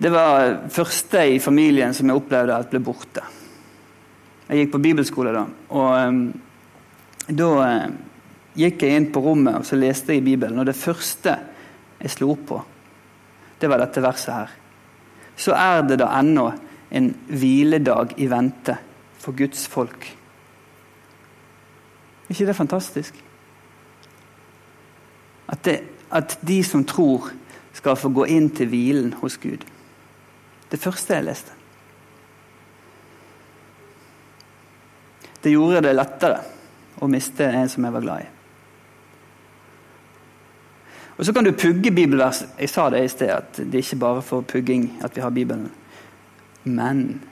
Det 0.00 0.10
var 0.10 0.56
første 0.72 1.26
i 1.34 1.38
familien 1.38 1.94
som 1.94 2.08
jeg 2.08 2.16
opplevde 2.16 2.56
at 2.56 2.70
ble 2.72 2.80
borte. 2.82 3.22
Jeg 4.48 4.64
gikk 4.64 4.72
på 4.72 4.82
bibelskole 4.82 5.34
da. 5.36 5.44
Og 5.76 5.90
um, 6.08 6.22
da 7.28 7.50
eh, 7.66 7.92
gikk 8.58 8.82
jeg 8.82 8.96
inn 8.96 9.10
på 9.12 9.22
rommet 9.22 9.60
og 9.60 9.68
så 9.68 9.78
leste 9.78 10.14
jeg 10.14 10.24
i 10.24 10.28
Bibelen. 10.32 10.58
Og 10.58 10.66
det 10.66 10.78
første 10.78 11.36
jeg 12.00 12.14
slo 12.16 12.32
opp 12.32 12.46
på, 12.48 12.62
det 13.60 13.68
var 13.68 13.84
dette 13.84 14.02
verset 14.02 14.32
her. 14.34 14.56
Så 15.36 15.52
er 15.54 15.84
det 15.86 16.00
da 16.00 16.08
ennå 16.18 16.48
en 16.96 17.12
hviledag 17.28 18.16
i 18.18 18.26
vente 18.32 18.74
for 19.20 19.36
Guds 19.36 19.68
folk. 19.70 20.08
Er 22.30 22.36
ikke 22.36 22.46
det 22.46 22.56
fantastisk? 22.56 23.16
At, 25.48 25.64
det, 25.64 25.80
at 26.14 26.38
de 26.46 26.64
som 26.64 26.84
tror, 26.86 27.32
skal 27.74 27.96
få 27.98 28.10
gå 28.14 28.28
inn 28.30 28.46
til 28.54 28.70
hvilen 28.70 29.16
hos 29.18 29.34
Gud. 29.42 29.64
Det 30.70 30.78
første 30.78 31.16
jeg 31.16 31.26
leste. 31.26 31.56
Det 35.42 35.50
gjorde 35.50 35.82
det 35.88 35.96
lettere 35.96 36.38
å 37.02 37.08
miste 37.10 37.48
en 37.50 37.70
som 37.72 37.86
jeg 37.86 37.96
var 37.96 38.04
glad 38.04 38.22
i. 38.22 38.28
Og 41.18 41.26
Så 41.26 41.34
kan 41.34 41.44
du 41.44 41.50
pugge 41.52 41.90
bibelvers. 41.90 42.44
Jeg 42.60 42.70
sa 42.70 42.86
det 42.90 43.02
i 43.04 43.10
sted, 43.10 43.34
at 43.34 43.58
det 43.58 43.82
ikke 43.82 43.98
bare 44.06 44.22
for 44.22 44.46
pugging 44.46 45.00
at 45.02 45.16
vi 45.16 45.20
har 45.20 45.34
Bibelen. 45.34 45.66
Men 46.64 47.24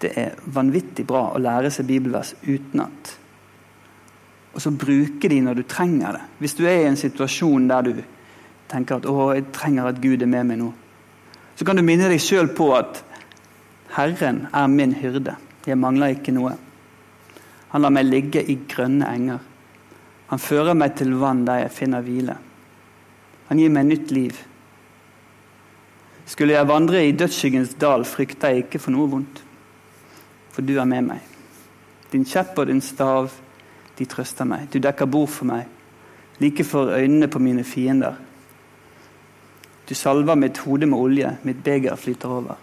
det 0.00 0.12
er 0.20 0.34
vanvittig 0.52 1.06
bra 1.08 1.30
å 1.32 1.40
lære 1.40 1.70
seg 1.72 1.88
bibelvers 1.88 2.34
utenat. 2.44 3.14
Og 4.56 4.62
så 4.62 4.72
bruke 4.72 5.28
de 5.28 5.40
når 5.44 5.60
du 5.60 5.62
trenger 5.68 6.16
det. 6.16 6.22
Hvis 6.40 6.56
du 6.56 6.64
er 6.66 6.82
i 6.82 6.88
en 6.88 6.98
situasjon 7.00 7.68
der 7.68 7.82
du 7.82 7.94
tenker 8.68 8.96
at 8.96 9.06
'Å, 9.06 9.34
jeg 9.34 9.52
trenger 9.52 9.86
at 9.86 10.00
Gud 10.00 10.22
er 10.22 10.26
med 10.26 10.46
meg 10.46 10.58
nå', 10.58 10.72
så 11.56 11.64
kan 11.64 11.76
du 11.76 11.82
minne 11.82 12.08
deg 12.08 12.20
sjøl 12.20 12.48
på 12.48 12.74
at 12.76 13.02
'Herren 13.96 14.46
er 14.52 14.66
min 14.66 14.94
hyrde'. 14.94 15.36
Jeg 15.66 15.78
mangler 15.78 16.06
ikke 16.14 16.32
noe. 16.32 16.56
Han 17.68 17.82
lar 17.82 17.90
meg 17.90 18.06
ligge 18.06 18.42
i 18.42 18.58
grønne 18.68 19.06
enger. 19.06 19.38
Han 20.28 20.38
fører 20.38 20.74
meg 20.74 20.96
til 20.96 21.14
vann 21.14 21.44
der 21.44 21.58
jeg 21.58 21.70
finner 21.70 22.02
hvile. 22.02 22.36
Han 23.48 23.58
gir 23.58 23.70
meg 23.70 23.86
nytt 23.86 24.10
liv. 24.10 24.38
Skulle 26.26 26.54
jeg 26.54 26.68
vandre 26.68 27.06
i 27.06 27.12
dødsskyggens 27.12 27.74
dal, 27.78 28.04
frykter 28.04 28.48
jeg 28.48 28.66
ikke 28.66 28.78
for 28.82 28.90
noe 28.90 29.10
vondt. 29.10 29.45
For 30.56 30.64
du 30.64 30.78
er 30.80 30.88
med 30.88 31.04
meg. 31.04 31.24
Din 32.08 32.24
kjepp 32.24 32.56
og 32.56 32.70
din 32.70 32.80
stav, 32.80 33.28
de 33.98 34.04
trøster 34.08 34.48
meg. 34.48 34.70
Du 34.72 34.78
dekker 34.80 35.08
bord 35.10 35.28
for 35.28 35.44
meg, 35.50 35.66
like 36.40 36.64
for 36.64 36.94
øynene 36.96 37.28
på 37.28 37.42
mine 37.44 37.64
fiender. 37.64 38.16
Du 39.88 39.94
salver 39.94 40.34
mitt 40.34 40.58
hode 40.64 40.88
med 40.88 40.98
olje, 40.98 41.36
mitt 41.44 41.60
beger 41.64 41.96
flyter 41.96 42.32
over. 42.38 42.56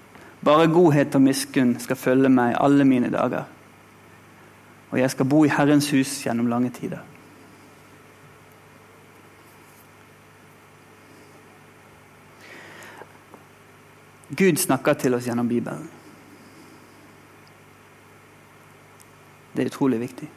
Bare 0.43 0.67
godhet 0.67 1.15
og 1.15 1.21
miskunn 1.21 1.77
skal 1.79 1.95
følge 1.95 2.34
meg 2.34 2.58
alle 2.60 2.86
mine 2.86 3.13
dager. 3.13 3.45
Og 4.91 4.99
jeg 4.99 5.12
skal 5.12 5.29
bo 5.29 5.45
i 5.45 5.53
Herrens 5.53 5.91
hus 5.93 6.17
gjennom 6.25 6.49
lange 6.49 6.73
tider. 6.73 7.06
Gud 14.34 14.58
snakker 14.58 14.97
til 14.97 15.13
oss 15.13 15.29
gjennom 15.29 15.47
Bibelen. 15.47 16.02
Det 19.53 19.61
er 19.61 19.69
utrolig 19.69 19.99
viktig. 20.01 20.29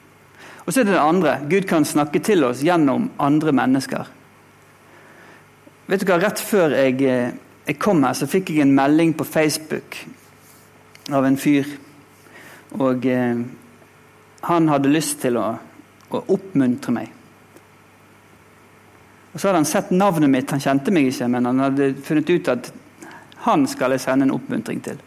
Og 0.67 0.73
så 0.73 0.81
er 0.81 0.89
det 0.89 0.95
det 0.97 1.03
andre. 1.03 1.39
Gud 1.49 1.67
kan 1.69 1.85
snakke 1.87 2.21
til 2.21 2.45
oss 2.45 2.63
gjennom 2.67 3.11
andre 3.23 3.53
mennesker. 3.55 4.09
Vet 5.87 6.03
du 6.03 6.09
hva, 6.09 6.19
Rett 6.19 6.43
før 6.43 6.75
jeg, 6.75 6.99
eh, 7.07 7.35
jeg 7.67 7.79
kom 7.79 8.03
her, 8.03 8.17
så 8.19 8.27
fikk 8.27 8.51
jeg 8.51 8.65
en 8.65 8.75
melding 8.75 9.15
på 9.15 9.25
Facebook 9.25 10.01
av 11.15 11.25
en 11.25 11.39
fyr. 11.39 11.69
Og 12.83 13.07
eh, 13.07 13.45
han 14.51 14.69
hadde 14.69 14.91
lyst 14.91 15.21
til 15.23 15.39
å, 15.39 15.47
å, 16.11 16.23
oppmuntre 16.35 16.95
meg. 16.95 17.13
Og 19.33 19.39
Så 19.39 19.49
hadde 19.49 19.61
han 19.61 19.69
sett 19.69 19.93
navnet 19.95 20.33
mitt, 20.33 20.51
han 20.51 20.63
kjente 20.65 20.91
meg 20.95 21.13
ikke, 21.13 21.29
men 21.31 21.47
han 21.47 21.63
hadde 21.63 21.93
funnet 22.03 22.31
ut 22.31 22.51
at 22.51 22.73
han 23.47 23.67
skal 23.71 23.95
jeg 23.95 24.03
sende 24.03 24.27
en 24.27 24.35
oppmuntring 24.35 24.81
til. 24.83 24.99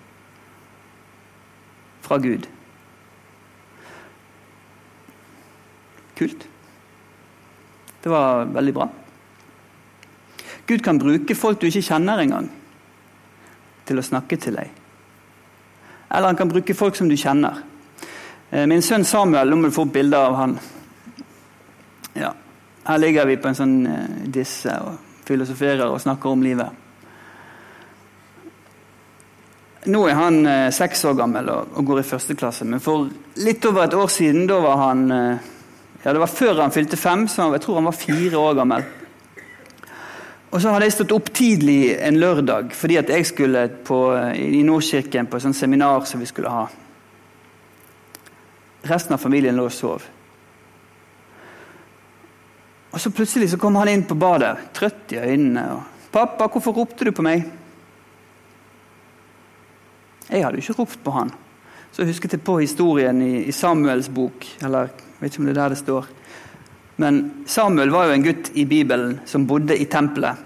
Fra 2.05 2.19
Gud. 2.23 2.47
Kult. 6.19 6.47
Det 8.03 8.11
var 8.11 8.45
veldig 8.53 8.73
bra. 8.75 8.89
Gud 10.69 10.83
kan 10.83 10.99
bruke 10.99 11.35
folk 11.35 11.61
du 11.61 11.65
ikke 11.67 11.81
kjenner 11.81 12.21
engang, 12.21 12.49
til 13.89 13.97
å 13.97 14.05
snakke 14.05 14.37
til 14.37 14.59
deg. 14.59 14.69
Eller 16.09 16.29
han 16.29 16.37
kan 16.37 16.51
bruke 16.51 16.75
folk 16.77 16.97
som 16.97 17.09
du 17.09 17.17
kjenner. 17.17 17.63
Eh, 18.49 18.65
min 18.69 18.81
sønn 18.85 19.05
Samuel, 19.05 19.49
nå 19.49 19.57
må 19.57 19.69
du 19.69 19.75
få 19.75 19.85
bilder 19.89 20.29
av 20.29 20.37
han. 20.37 20.53
Ja, 22.17 22.33
Her 22.85 22.97
ligger 22.97 23.27
vi 23.29 23.37
på 23.37 23.49
en 23.49 23.57
sånn 23.57 23.75
eh, 23.85 24.23
disse 24.25 24.73
og 24.81 25.25
filosoferer 25.25 25.85
og 25.85 26.01
snakker 26.01 26.33
om 26.33 26.45
livet. 26.45 26.85
Nå 29.89 30.01
er 30.09 30.17
han 30.17 30.41
eh, 30.45 30.71
seks 30.73 31.05
år 31.09 31.17
gammel 31.17 31.49
og, 31.53 31.77
går 31.85 32.01
i 32.01 32.09
første 32.09 32.37
klasse, 32.37 32.65
men 32.65 32.81
for 32.81 33.09
litt 33.41 33.65
over 33.69 33.85
et 33.85 33.97
år 33.97 34.09
siden, 34.09 34.47
da 34.49 34.57
var 34.63 34.81
han 34.87 35.05
ja, 36.03 36.13
Det 36.13 36.19
var 36.19 36.27
før 36.27 36.61
han 36.61 36.71
fylte 36.71 36.97
fem, 36.97 37.27
så 37.27 37.51
jeg 37.53 37.61
tror 37.61 37.75
han 37.75 37.89
var 37.89 37.97
fire 37.97 38.37
år 38.37 38.53
gammel. 38.55 38.83
Og 40.49 40.61
så 40.61 40.71
hadde 40.73 40.87
jeg 40.87 40.95
stått 40.95 41.11
opp 41.13 41.27
tidlig 41.35 41.93
en 42.01 42.17
lørdag 42.17 42.71
fordi 42.73 42.97
at 42.97 43.09
jeg 43.13 43.27
skulle 43.29 43.67
på, 43.85 43.99
i 44.33 44.63
Nordkirken 44.65 45.27
på 45.29 45.37
et 45.37 45.45
sånt 45.45 45.57
seminar 45.57 46.07
som 46.09 46.21
vi 46.21 46.29
skulle 46.29 46.53
ha. 46.53 46.63
Resten 48.89 49.13
av 49.13 49.21
familien 49.21 49.59
lå 49.59 49.67
og 49.67 49.75
sov. 49.75 50.07
Og 52.89 52.97
så 53.01 53.11
plutselig 53.13 53.51
så 53.51 53.59
kom 53.61 53.77
han 53.77 53.91
inn 53.91 54.07
på 54.09 54.17
badet, 54.17 54.71
trøtt 54.73 55.13
i 55.13 55.19
øynene. 55.21 55.65
og 55.75 55.83
'Pappa, 56.11 56.47
hvorfor 56.47 56.73
ropte 56.73 57.05
du 57.05 57.11
på 57.11 57.21
meg?' 57.21 57.45
Jeg 60.29 60.43
hadde 60.43 60.57
jo 60.57 60.61
ikke 60.61 60.81
ropt 60.81 61.03
på 61.03 61.11
han. 61.11 61.31
Så 61.91 62.05
husket 62.05 62.33
jeg 62.33 62.41
på 62.41 62.59
historien 62.59 63.21
i, 63.21 63.43
i 63.49 63.51
Samuels 63.51 64.09
bok, 64.09 64.45
eller 64.61 64.89
jeg 65.19 65.25
vet 65.25 65.33
ikke 65.33 65.41
om 65.41 65.47
det 65.49 65.51
er 65.51 65.57
der 65.59 65.73
det 65.73 65.77
står. 65.81 66.05
Men 67.03 67.17
Samuel 67.43 67.89
var 67.91 68.07
jo 68.07 68.13
en 68.15 68.23
gutt 68.23 68.53
i 68.55 68.63
Bibelen 68.63 69.17
som 69.27 69.43
bodde 69.47 69.75
i 69.75 69.87
tempelet. 69.91 70.39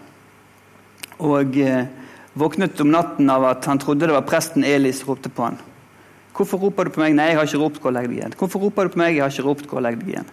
Og 1.21 1.59
eh, 1.61 1.85
våknet 2.33 2.81
om 2.81 2.89
natten 2.89 3.29
av 3.29 3.45
at 3.51 3.69
han 3.69 3.77
trodde 3.77 4.09
det 4.09 4.15
var 4.15 4.25
presten 4.25 4.65
Eli 4.65 4.89
som 4.97 5.11
ropte 5.11 5.29
på 5.29 5.45
han. 5.45 5.59
'Hvorfor 6.33 6.57
roper 6.57 6.89
du 6.89 6.89
på 6.89 7.01
meg?' 7.03 7.13
'Nei, 7.13 7.27
jeg 7.29 7.37
har 7.37 7.45
ikke 7.45 7.61
ropt. 7.61 7.81
Gå 7.81 7.87
og 7.91 7.93
legg 7.93 8.09
deg 8.09 8.17
igjen.' 8.17 8.33
'Hvorfor 8.33 8.59
roper 8.65 8.83
du 8.83 8.89
på 8.89 8.97
meg?' 8.97 9.13
'Jeg 9.13 9.21
har 9.21 9.29
ikke 9.29 9.45
ropt. 9.45 9.67
Gå 9.69 9.77
og 9.77 9.83
legg 9.85 9.99
deg 9.99 10.09
igjen.' 10.09 10.31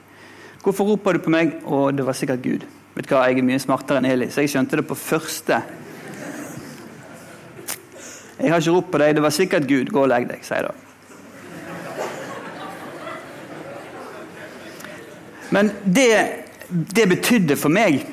'Hvorfor 0.63 0.85
roper 0.89 1.13
du 1.13 1.19
på 1.19 1.31
meg?' 1.31 1.53
Og 1.65 1.97
det 1.97 2.07
var 2.07 2.13
sikkert 2.17 2.43
Gud. 2.43 2.65
Vet 2.95 3.09
du 3.09 3.15
hva, 3.15 3.29
Jeg 3.29 3.39
er 3.39 3.43
mye 3.43 3.61
smartere 3.61 3.99
enn 4.01 4.09
Eli, 4.09 4.31
så 4.33 4.41
jeg 4.41 4.49
skjønte 4.49 4.77
det 4.77 4.89
på 4.89 4.97
første. 4.97 5.63
'Jeg 8.41 8.51
har 8.51 8.61
ikke 8.61 8.73
ropt 8.73 8.91
på 8.91 8.99
deg. 8.99 9.15
Det 9.15 9.23
var 9.23 9.31
sikkert 9.31 9.69
Gud. 9.69 9.93
Gå 9.93 10.01
og 10.01 10.09
legg 10.09 10.29
deg', 10.29 10.41
sier 10.41 10.65
jeg 10.65 10.73
da. 10.73 10.90
Men 15.51 15.71
det 15.85 16.41
det 16.71 17.07
betydde 17.11 17.57
for 17.59 17.73
meg, 17.73 18.05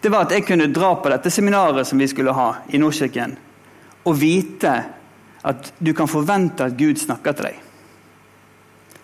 det 0.00 0.12
var 0.12 0.26
at 0.26 0.34
jeg 0.36 0.46
kunne 0.46 0.70
dra 0.72 0.92
på 0.96 1.10
dette 1.10 1.32
seminaret 1.32 1.88
som 1.88 1.98
vi 1.98 2.08
skulle 2.08 2.34
ha 2.36 2.48
i 2.70 2.78
Nordkirken, 2.80 3.34
og 4.06 4.16
vite 4.16 4.74
at 5.42 5.72
du 5.78 5.92
kan 5.96 6.08
forvente 6.08 6.68
at 6.68 6.76
Gud 6.78 7.00
snakker 7.00 7.36
til 7.36 7.50
deg. 7.50 7.58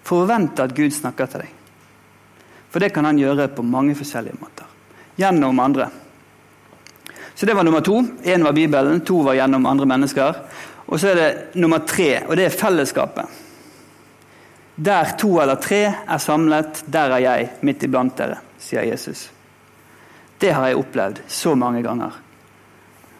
Forvente 0.07 0.63
at 0.63 0.75
Gud 0.77 0.95
snakker 0.95 1.29
til 1.33 1.43
deg. 1.43 1.53
For 2.71 2.83
det 2.83 2.93
kan 2.95 3.09
han 3.09 3.19
gjøre 3.19 3.49
på 3.57 3.65
mange 3.67 3.97
forskjellige 3.99 4.39
måter. 4.39 4.69
Gjennom 5.17 5.59
andre. 5.61 5.89
Så 7.35 7.49
det 7.49 7.57
var 7.57 7.65
nummer 7.65 7.83
to. 7.85 7.99
Én 8.25 8.45
var 8.45 8.55
Bibelen, 8.57 9.01
to 9.05 9.23
var 9.25 9.37
gjennom 9.37 9.67
andre 9.67 9.89
mennesker. 9.89 10.39
Og 10.87 11.01
så 11.01 11.11
er 11.11 11.19
det 11.19 11.59
nummer 11.59 11.83
tre, 11.89 12.23
og 12.29 12.37
det 12.39 12.47
er 12.47 12.57
fellesskapet. 12.57 13.46
Der 14.77 15.17
to 15.17 15.39
eller 15.41 15.57
tre 15.57 15.81
er 15.89 16.19
samlet, 16.21 16.85
der 16.93 17.15
er 17.17 17.25
jeg 17.25 17.49
midt 17.65 17.87
iblant 17.87 18.17
dere, 18.19 18.43
sier 18.61 18.85
Jesus. 18.85 19.31
Det 20.41 20.53
har 20.53 20.69
jeg 20.69 20.77
opplevd 20.77 21.23
så 21.33 21.55
mange 21.57 21.81
ganger. 21.83 22.19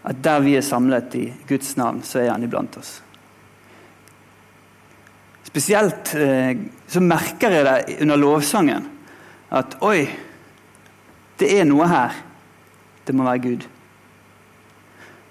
At 0.05 0.21
der 0.23 0.43
vi 0.45 0.55
er 0.57 0.65
samlet 0.65 1.15
i 1.17 1.25
Guds 1.49 1.77
navn, 1.77 2.03
så 2.05 2.21
er 2.21 2.35
han 2.35 2.45
iblant 2.45 2.77
oss. 2.77 2.99
Spesielt 5.47 6.13
eh, 6.15 6.59
så 6.87 7.01
merker 7.01 7.55
jeg 7.57 7.65
det 7.65 7.97
under 8.05 8.21
lovsangen. 8.21 8.91
At 9.51 9.79
oi, 9.81 10.05
det 11.41 11.49
er 11.57 11.65
noe 11.65 11.89
her. 11.89 12.21
Det 13.07 13.15
må 13.17 13.25
være 13.25 13.43
Gud. 13.47 13.65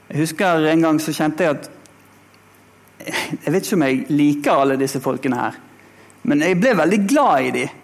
Jeg 0.09 0.21
husker 0.23 0.65
en 0.71 0.81
gang 0.85 0.99
så 1.01 1.13
kjente 1.13 1.45
jeg 1.45 1.57
at 1.59 1.71
Jeg 3.45 3.53
vet 3.53 3.65
ikke 3.65 3.77
om 3.77 3.85
jeg 3.85 4.05
liker 4.09 4.63
alle 4.63 4.79
disse 4.81 5.01
folkene 5.03 5.37
her. 5.37 5.57
Men 6.25 6.41
jeg 6.41 6.59
ble 6.59 6.73
veldig 6.77 7.01
glad 7.07 7.47
i 7.47 7.51
dem. 7.59 7.81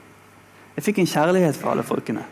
Jeg 0.75 0.85
fikk 0.85 1.01
en 1.01 1.09
kjærlighet 1.11 1.57
for 1.59 1.73
alle 1.73 1.85
folkene. 1.85 2.23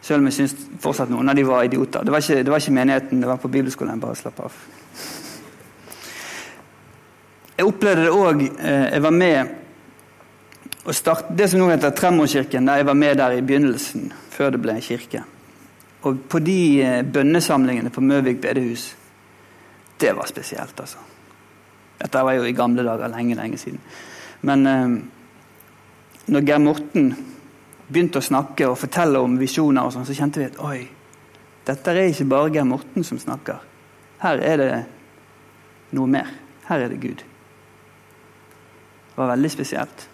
Selv 0.00 0.22
om 0.22 0.28
jeg 0.30 0.36
syns 0.36 0.54
fortsatt 0.80 1.10
noen 1.10 1.28
av 1.28 1.36
dem 1.36 1.48
var 1.48 1.66
idioter. 1.66 2.04
Det 2.06 2.12
var, 2.14 2.22
ikke, 2.22 2.42
det 2.46 2.52
var 2.52 2.62
ikke, 2.62 2.76
menigheten, 2.76 3.20
det 3.20 3.28
var 3.28 3.40
på 3.42 3.50
bibelskolen. 3.52 4.00
Bare 4.00 4.18
slapp 4.18 4.42
av. 4.46 4.58
Jeg 7.56 7.66
opplevde 7.66 8.04
det 8.04 8.12
òg 8.12 8.42
eh, 8.44 8.86
Jeg 8.92 9.02
var 9.02 9.14
med 9.16 9.54
å 10.86 10.94
starte 10.94 11.34
det 11.34 11.48
som 11.50 11.62
nå 11.62 11.70
heter 11.72 11.94
Tremorkirken, 11.96 12.68
Der 12.68 12.82
jeg 12.82 12.86
var 12.86 12.94
med 12.94 13.16
der 13.18 13.34
i 13.34 13.42
begynnelsen, 13.42 14.12
før 14.30 14.54
det 14.54 14.60
ble 14.62 14.76
en 14.76 14.84
kirke. 14.84 15.24
Og 16.06 16.20
på 16.30 16.38
de 16.44 16.60
eh, 16.84 17.02
bønnesamlingene 17.02 17.90
på 17.90 18.04
Møvik 18.04 18.40
bedehus 18.44 18.94
Det 19.98 20.12
var 20.14 20.28
spesielt, 20.28 20.78
altså. 20.80 21.02
Dette 21.96 22.22
var 22.22 22.36
jo 22.36 22.44
i 22.44 22.52
gamle 22.52 22.84
dager, 22.84 23.08
lenge, 23.08 23.34
lenge 23.34 23.58
siden. 23.58 23.80
Men 24.46 24.66
eh, 24.70 24.96
når 26.26 26.46
Geir 26.46 26.62
Morten 26.62 27.12
begynte 27.86 28.18
å 28.18 28.24
snakke 28.24 28.66
og 28.70 28.78
fortelle 28.80 29.20
om 29.22 29.36
visjoner, 29.38 29.86
og 29.86 29.94
sånn, 29.94 30.06
så 30.08 30.16
kjente 30.16 30.42
vi 30.42 30.48
at 30.48 30.58
oi, 30.64 30.80
dette 31.66 31.92
er 31.92 32.10
ikke 32.10 32.28
bare 32.30 32.52
Geir 32.54 32.66
Morten 32.68 33.06
som 33.06 33.20
snakker. 33.20 33.62
Her 34.22 34.42
er 34.42 34.60
det 34.62 34.70
noe 35.94 36.10
mer. 36.10 36.30
Her 36.66 36.86
er 36.86 36.92
det 36.92 37.00
Gud. 37.02 37.22
Det 37.22 39.16
var 39.16 39.32
veldig 39.34 39.50
spesielt. 39.52 40.06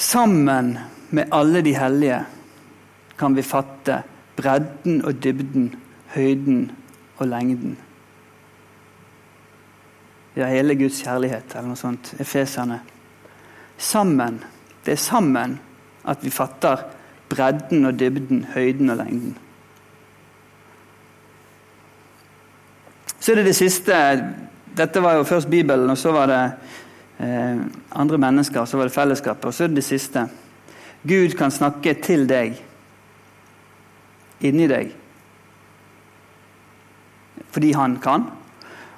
Sammen 0.00 0.78
med 1.10 1.32
alle 1.36 1.60
de 1.64 1.74
hellige 1.76 2.20
kan 3.20 3.36
vi 3.36 3.44
fatte 3.44 4.02
bredden 4.36 5.02
og 5.04 5.18
dybden, 5.22 5.74
høyden 6.14 6.70
og 7.18 7.26
lengden. 7.28 7.76
Ja, 10.36 10.46
hele 10.46 10.76
Guds 10.78 11.02
kjærlighet, 11.02 11.54
eller 11.54 11.72
noe 11.72 11.78
sånt. 11.78 12.14
Efeserne. 12.22 12.80
Sammen. 13.78 14.38
Det 14.84 14.94
er 14.94 15.02
sammen 15.02 15.58
at 16.08 16.24
vi 16.24 16.30
fatter 16.30 16.84
bredden 17.30 17.86
og 17.86 17.98
dybden, 17.98 18.44
høyden 18.54 18.90
og 18.90 19.00
lengden. 19.02 19.36
Så 23.20 23.32
er 23.32 23.40
det 23.40 23.50
det 23.50 23.56
siste. 23.56 23.96
Dette 24.76 25.02
var 25.02 25.18
jo 25.18 25.26
først 25.28 25.50
Bibelen, 25.50 25.90
og 25.90 25.98
så 25.98 26.12
var 26.12 26.30
det 26.30 26.42
eh, 27.26 27.58
andre 27.92 28.18
mennesker, 28.18 28.64
så 28.64 28.76
var 28.76 28.88
det 28.88 28.94
fellesskapet. 28.94 29.44
Og 29.44 29.54
så 29.54 29.64
er 29.64 29.68
det 29.68 29.82
det 29.82 29.84
siste. 29.84 30.24
Gud 31.02 31.36
kan 31.36 31.50
snakke 31.50 31.94
til 32.02 32.26
deg, 32.28 32.58
inni 34.40 34.66
deg, 34.68 34.92
fordi 37.50 37.72
han 37.72 37.96
kan. 38.00 38.26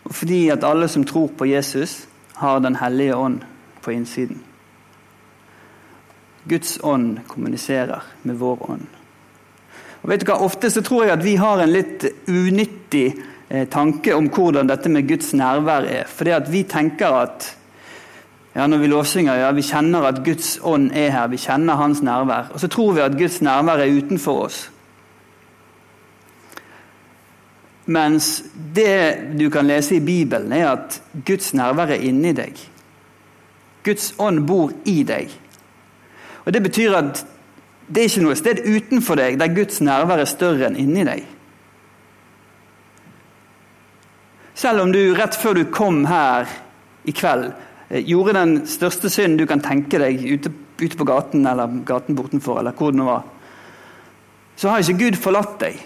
Og 0.04 0.14
fordi 0.14 0.48
at 0.50 0.64
alle 0.64 0.88
som 0.88 1.04
tror 1.04 1.30
på 1.38 1.46
Jesus, 1.46 2.08
har 2.42 2.58
Den 2.58 2.76
hellige 2.76 3.16
ånd 3.16 3.40
på 3.82 3.90
innsiden. 3.90 4.42
Guds 6.48 6.78
ånd 6.82 7.18
kommuniserer 7.28 8.02
med 8.22 8.34
vår 8.34 8.70
ånd. 8.70 8.86
Og 10.02 10.10
vet 10.10 10.20
du 10.20 10.26
hva? 10.26 10.40
Ofte 10.42 10.70
så 10.70 10.82
tror 10.82 11.04
jeg 11.04 11.14
at 11.14 11.24
vi 11.24 11.36
har 11.38 11.62
en 11.62 11.70
litt 11.70 12.06
unyttig 12.26 13.12
eh, 13.48 13.68
tanke 13.70 14.14
om 14.16 14.26
hvordan 14.26 14.66
dette 14.66 14.90
med 14.90 15.06
Guds 15.06 15.30
nærvær 15.38 15.86
er. 15.86 16.10
Fordi 16.10 16.34
at 16.34 16.50
vi 16.50 16.64
tenker 16.66 17.14
at 17.20 17.56
ja, 18.54 18.66
når 18.66 18.82
vi 18.82 18.90
lovsynger, 18.90 19.38
ja, 19.38 19.52
vi 19.54 19.62
kjenner 19.62 20.10
at 20.10 20.24
Guds 20.24 20.58
ånd 20.62 20.90
er 20.92 21.14
her. 21.14 21.30
Vi 21.30 21.40
kjenner 21.40 21.78
hans 21.78 22.02
nærvær. 22.02 22.50
Og 22.52 22.60
så 22.60 22.68
tror 22.68 22.92
vi 22.92 23.00
at 23.06 23.16
Guds 23.18 23.38
nærvær 23.42 23.80
er 23.80 23.94
utenfor 23.96 24.48
oss. 24.48 24.64
Mens 27.92 28.42
det 28.74 29.34
du 29.36 29.48
kan 29.50 29.66
lese 29.68 29.98
i 29.98 30.04
Bibelen, 30.04 30.52
er 30.52 30.70
at 30.70 31.00
Guds 31.26 31.52
nærvær 31.54 31.92
er 31.92 32.04
inni 32.08 32.32
deg. 32.36 32.56
Guds 33.84 34.12
ånd 34.22 34.44
bor 34.46 34.72
i 34.88 35.02
deg. 35.04 35.32
Og 36.44 36.52
Det 36.52 36.62
betyr 36.62 36.96
at 36.98 37.24
det 37.92 38.00
er 38.00 38.08
ikke 38.08 38.24
noe 38.24 38.38
sted 38.38 38.62
utenfor 38.64 39.18
deg 39.18 39.36
der 39.40 39.52
Guds 39.52 39.82
nærvær 39.84 40.22
er 40.22 40.30
større 40.30 40.68
enn 40.70 40.78
inni 40.80 41.04
deg. 41.04 41.26
Selv 44.54 44.84
om 44.84 44.92
du 44.94 45.00
rett 45.16 45.36
før 45.36 45.58
du 45.58 45.64
kom 45.74 46.04
her 46.06 46.48
i 47.08 47.12
kveld, 47.12 47.50
eh, 47.90 48.04
gjorde 48.06 48.36
den 48.38 48.66
største 48.66 49.10
synden 49.10 49.40
du 49.40 49.46
kan 49.46 49.60
tenke 49.60 49.98
deg 49.98 50.22
ute, 50.22 50.52
ute 50.80 50.96
på 50.96 51.08
gaten 51.08 51.46
eller 51.46 51.82
gaten 51.84 52.16
bortenfor, 52.16 52.60
eller 52.60 52.76
hvor 52.76 52.92
det 52.92 53.00
nå 53.00 53.08
var, 53.08 53.24
så 54.56 54.70
har 54.70 54.84
ikke 54.84 55.00
Gud 55.00 55.18
forlatt 55.18 55.58
deg. 55.60 55.80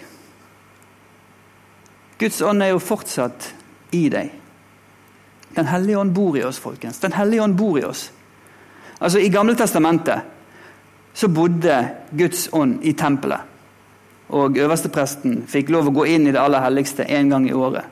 Guds 2.19 2.41
ånd 2.43 2.63
er 2.65 2.73
jo 2.73 2.81
fortsatt 2.81 3.51
i 3.97 4.07
deg. 4.13 4.31
Den 5.57 5.69
hellige 5.69 5.99
ånd 5.99 6.13
bor 6.17 6.37
i 6.37 6.45
oss, 6.45 6.59
folkens. 6.61 7.01
Den 7.01 7.13
hellige 7.17 7.43
ånd 7.43 7.57
bor 7.57 7.79
i 7.79 7.85
oss. 7.85 8.11
Altså, 8.99 9.21
I 9.21 9.29
Gamle 9.33 9.57
Testamentet 9.57 10.33
så 11.17 11.29
bodde 11.29 11.77
Guds 12.13 12.49
ånd 12.53 12.81
i 12.85 12.93
tempelet. 12.93 13.41
Og 14.37 14.59
øverstepresten 14.59 15.45
fikk 15.49 15.71
lov 15.73 15.89
å 15.89 15.95
gå 16.01 16.09
inn 16.13 16.27
i 16.27 16.33
det 16.35 16.41
aller 16.41 16.65
helligste 16.65 17.07
én 17.09 17.31
gang 17.31 17.47
i 17.49 17.55
året. 17.55 17.85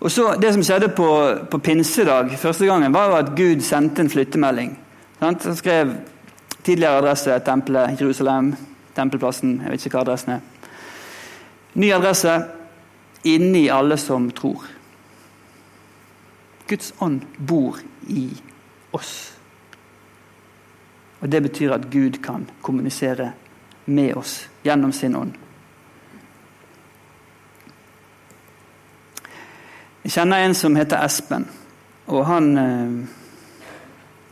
Og 0.00 0.10
så 0.12 0.34
Det 0.40 0.52
som 0.52 0.62
skjedde 0.62 0.88
på, 0.88 1.08
på, 1.50 1.58
pinsedag 1.58 2.36
første 2.38 2.66
gangen, 2.66 2.92
var 2.92 3.08
jo 3.08 3.16
at 3.16 3.36
Gud 3.36 3.60
sendte 3.60 4.02
en 4.02 4.10
flyttemelding. 4.10 4.76
Sant? 5.20 5.44
Han 5.44 5.56
skrev 5.56 5.94
tidligere 6.64 6.98
adresse 6.98 7.38
tempelet 7.44 8.00
Jerusalem, 8.00 8.54
tempelplassen, 8.96 9.60
jeg 9.62 9.70
vet 9.70 9.86
ikke 9.86 9.96
hva 9.96 10.04
adressen 10.04 10.36
er. 10.36 10.53
Ny 11.74 11.90
adresse 11.92 12.34
inni 13.26 13.68
alle 13.70 13.96
som 13.96 14.30
tror. 14.30 14.62
Guds 16.68 16.92
ånd 16.98 17.24
bor 17.36 17.78
i 18.08 18.28
oss. 18.94 19.32
Og 21.20 21.28
Det 21.30 21.42
betyr 21.42 21.72
at 21.72 21.90
Gud 21.90 22.22
kan 22.22 22.46
kommunisere 22.62 23.32
med 23.86 24.14
oss 24.14 24.48
gjennom 24.64 24.92
sin 24.92 25.16
ånd. 25.16 25.32
Jeg 30.04 30.12
kjenner 30.12 30.44
en 30.44 30.54
som 30.54 30.76
heter 30.76 31.00
Espen. 31.04 31.48
og 32.06 32.26
Han, 32.26 32.58
eh, 32.58 33.08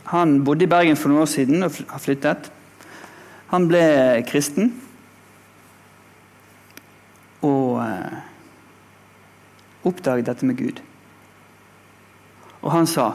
han 0.03 0.43
bodde 0.43 0.63
i 0.63 0.67
Bergen 0.67 0.95
for 0.95 1.09
noen 1.09 1.21
år 1.21 1.25
siden 1.25 1.63
og 1.63 1.71
har 1.89 1.99
flyttet. 1.99 2.51
Han 3.47 3.67
ble 3.67 4.23
kristen. 4.27 4.82
Og 7.43 7.83
eh, 7.83 8.15
oppdaget 9.83 10.29
dette 10.29 10.47
med 10.47 10.57
Gud. 10.57 10.81
Og 12.63 12.71
han 12.71 12.87
sa 12.87 13.13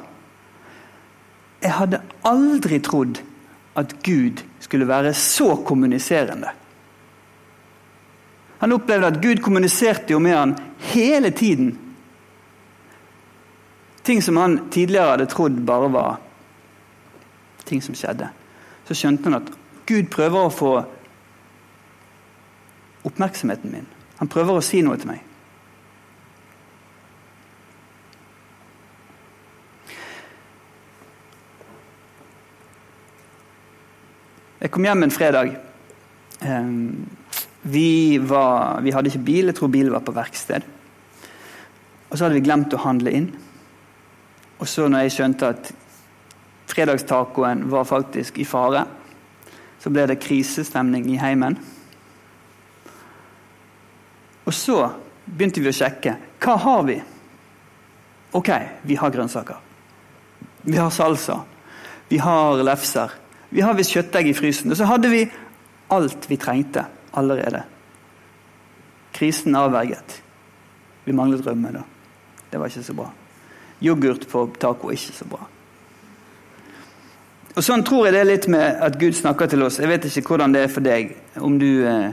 Jeg 1.62 1.74
hadde 1.74 2.04
aldri 2.28 2.78
trodd 2.84 3.18
at 3.78 3.96
Gud 4.06 4.44
skulle 4.60 4.88
være 4.88 5.14
så 5.14 5.56
kommuniserende. 5.66 6.50
Han 8.58 8.74
opplevde 8.74 9.06
at 9.06 9.20
Gud 9.22 9.42
kommuniserte 9.42 10.12
jo 10.12 10.18
med 10.18 10.34
han 10.36 10.56
hele 10.92 11.30
tiden. 11.30 11.78
Ting 14.02 14.22
som 14.22 14.36
han 14.36 14.58
tidligere 14.70 15.10
hadde 15.10 15.26
trodd 15.30 15.60
bare 15.66 15.92
var 15.92 16.20
ting 17.68 17.82
som 17.82 17.94
skjedde. 17.94 18.30
Så 18.88 18.96
skjønte 18.96 19.30
han 19.30 19.40
at 19.42 19.52
Gud 19.86 20.08
prøver 20.10 20.46
å 20.46 20.54
få 20.54 20.72
oppmerksomheten 23.08 23.72
min. 23.72 23.86
Han 24.18 24.30
prøver 24.30 24.58
å 24.58 24.64
si 24.64 24.82
noe 24.82 24.98
til 24.98 25.12
meg. 25.12 25.24
Jeg 34.58 34.72
kom 34.74 34.84
hjem 34.88 35.06
en 35.06 35.14
fredag. 35.14 35.52
Ehm, 36.42 37.06
vi, 37.62 38.18
var, 38.18 38.80
vi, 38.82 38.90
hadde 38.90 39.12
ikke 39.12 39.26
bil, 39.28 39.50
jeg 39.50 39.58
tror 39.58 39.70
bilen 39.70 39.94
var 39.94 40.02
på 40.02 40.14
verksted. 40.16 40.66
Og 42.08 42.16
så 42.16 42.24
hadde 42.24 42.38
vi 42.40 42.42
glemt 42.42 42.74
å 42.74 42.82
handle 42.82 43.14
inn. 43.14 43.28
Og 44.58 44.66
så 44.66 44.88
når 44.90 45.06
jeg 45.06 45.14
skjønte 45.14 45.52
at 45.54 45.70
fredagstacoen 46.68 47.68
var 47.70 47.86
faktisk 47.86 48.42
i 48.42 48.46
fare, 48.48 48.82
så 49.78 49.92
ble 49.94 50.08
det 50.10 50.18
krisestemning 50.24 51.06
i 51.12 51.20
heimen. 51.22 51.54
Og 54.48 54.54
så 54.56 54.80
begynte 55.28 55.60
vi 55.60 55.68
å 55.68 55.76
sjekke. 55.76 56.14
Hva 56.40 56.56
har 56.64 56.84
vi? 56.88 56.96
Ok, 58.38 58.50
vi 58.88 58.96
har 58.96 59.12
grønnsaker. 59.12 59.58
Vi 60.64 60.76
har 60.76 60.90
salsa. 60.92 61.42
Vi 62.08 62.20
har 62.22 62.62
lefser. 62.64 63.12
Vi 63.52 63.60
har 63.64 63.76
visst 63.76 63.92
kjøttdeig 63.92 64.30
i 64.30 64.36
frysen. 64.36 64.72
Og 64.72 64.80
så 64.80 64.88
hadde 64.88 65.10
vi 65.12 65.26
alt 65.92 66.28
vi 66.30 66.40
trengte 66.40 66.84
allerede. 67.16 67.62
Krisen 69.16 69.56
avverget. 69.56 70.20
Vi 71.04 71.16
manglet 71.16 71.44
rømme, 71.46 71.72
da. 71.72 71.84
Det 72.50 72.60
var 72.60 72.72
ikke 72.72 72.84
så 72.84 72.96
bra. 72.96 73.08
Yoghurt 73.84 74.26
på 74.28 74.44
taco 74.60 74.92
ikke 74.92 75.14
så 75.16 75.28
bra. 75.28 75.40
Og 77.56 77.64
Sånn 77.64 77.82
tror 77.84 78.06
jeg 78.06 78.14
det 78.14 78.20
er 78.22 78.28
litt 78.28 78.46
med 78.52 78.80
at 78.86 78.96
Gud 79.00 79.16
snakker 79.18 79.48
til 79.50 79.64
oss. 79.66 79.80
Jeg 79.80 79.90
vet 79.90 80.04
ikke 80.08 80.34
hvordan 80.34 80.54
det 80.54 80.64
er 80.64 80.72
for 80.72 80.84
deg. 80.84 81.14
Om 81.42 81.56
du 81.58 81.70
eh, 81.88 82.12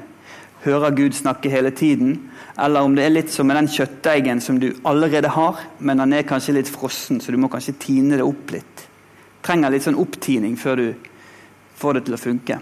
hører 0.65 0.95
Gud 0.97 1.13
snakke 1.13 1.49
hele 1.49 1.71
tiden, 1.71 2.31
eller 2.57 2.81
om 2.81 2.95
det 2.95 3.05
er 3.05 3.13
litt 3.13 3.31
som 3.31 3.47
med 3.47 3.59
den 3.59 3.69
kjøttdeigen 3.69 4.41
som 4.41 4.59
du 4.59 4.71
allerede 4.87 5.29
har, 5.35 5.59
men 5.79 6.01
den 6.01 6.15
er 6.17 6.27
kanskje 6.27 6.57
litt 6.57 6.71
frossen, 6.71 7.21
så 7.21 7.31
du 7.31 7.37
må 7.37 7.51
kanskje 7.53 7.77
tine 7.79 8.17
det 8.17 8.25
opp 8.25 8.53
litt. 8.55 8.85
Trenger 9.45 9.73
litt 9.73 9.85
sånn 9.85 9.99
opptining 10.01 10.55
før 10.57 10.81
du 10.81 10.87
får 11.77 11.97
det 11.97 12.05
til 12.07 12.17
å 12.17 12.21
funke. 12.21 12.59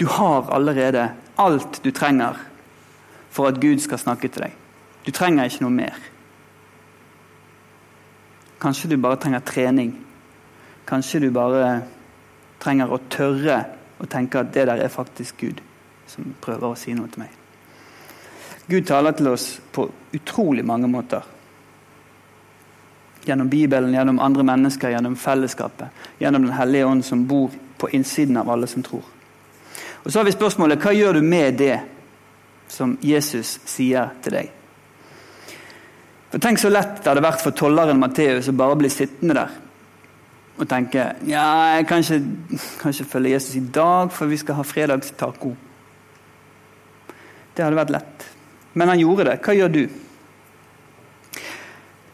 Du 0.00 0.08
har 0.10 0.48
allerede 0.50 1.10
alt 1.38 1.78
du 1.84 1.92
trenger 1.94 2.40
for 3.32 3.52
at 3.52 3.60
Gud 3.62 3.82
skal 3.84 4.00
snakke 4.00 4.30
til 4.32 4.48
deg. 4.48 4.56
Du 5.06 5.12
trenger 5.14 5.46
ikke 5.46 5.66
noe 5.66 5.76
mer. 5.76 5.98
Kanskje 8.62 8.90
du 8.92 8.96
bare 9.02 9.20
trenger 9.22 9.44
trening. 9.46 9.92
Kanskje 10.88 11.22
du 11.22 11.28
bare 11.34 11.82
trenger 12.62 12.90
å 12.90 13.00
tørre 13.10 13.60
å 14.02 14.08
tenke 14.10 14.40
at 14.42 14.50
det 14.54 14.66
der 14.70 14.82
er 14.82 14.90
faktisk 14.90 15.38
Gud 15.42 15.62
som 16.12 16.34
prøver 16.40 16.68
å 16.68 16.78
si 16.78 16.94
noe 16.96 17.10
til 17.10 17.24
meg. 17.24 17.38
Gud 18.70 18.86
taler 18.86 19.16
til 19.16 19.32
oss 19.32 19.46
på 19.72 19.88
utrolig 20.14 20.64
mange 20.64 20.88
måter. 20.90 21.24
Gjennom 23.24 23.48
Bibelen, 23.50 23.94
gjennom 23.94 24.20
andre 24.22 24.44
mennesker, 24.46 24.90
gjennom 24.94 25.16
fellesskapet. 25.16 25.88
Gjennom 26.18 26.46
Den 26.46 26.56
hellige 26.56 26.86
ånd 26.86 27.04
som 27.04 27.26
bor 27.26 27.50
på 27.78 27.90
innsiden 27.90 28.36
av 28.36 28.50
alle 28.50 28.66
som 28.66 28.82
tror. 28.82 29.02
Og 30.02 30.12
Så 30.12 30.18
har 30.18 30.24
vi 30.24 30.34
spørsmålet 30.34 30.82
hva 30.82 30.92
gjør 30.94 31.18
du 31.18 31.22
med 31.22 31.58
det 31.58 31.80
som 32.68 32.96
Jesus 33.02 33.58
sier 33.66 34.10
til 34.22 34.38
deg? 34.38 34.50
For 36.32 36.40
Tenk 36.40 36.58
så 36.58 36.70
lett 36.72 37.02
det 37.02 37.10
hadde 37.10 37.22
vært 37.22 37.42
for 37.44 37.54
tolleren 37.54 38.00
Matteus 38.00 38.48
å 38.48 38.56
bare 38.56 38.78
bli 38.80 38.90
sittende 38.90 39.36
der 39.36 39.58
og 40.62 40.68
tenke 40.68 41.04
ja, 41.26 41.44
jeg 41.76 41.86
kan 41.88 42.02
ikke, 42.04 42.18
kan 42.80 42.92
ikke 42.92 43.08
følge 43.08 43.30
Jesus 43.30 43.54
i 43.56 43.62
dag, 43.74 44.10
for 44.12 44.30
vi 44.30 44.36
skal 44.36 44.58
ha 44.58 44.64
fredagstaco. 44.66 45.54
Det 47.54 47.64
hadde 47.64 47.78
vært 47.78 47.92
lett. 47.92 48.26
Men 48.72 48.88
han 48.88 49.00
gjorde 49.00 49.28
det. 49.28 49.38
Hva 49.44 49.54
gjør 49.56 49.72
du? 49.72 49.82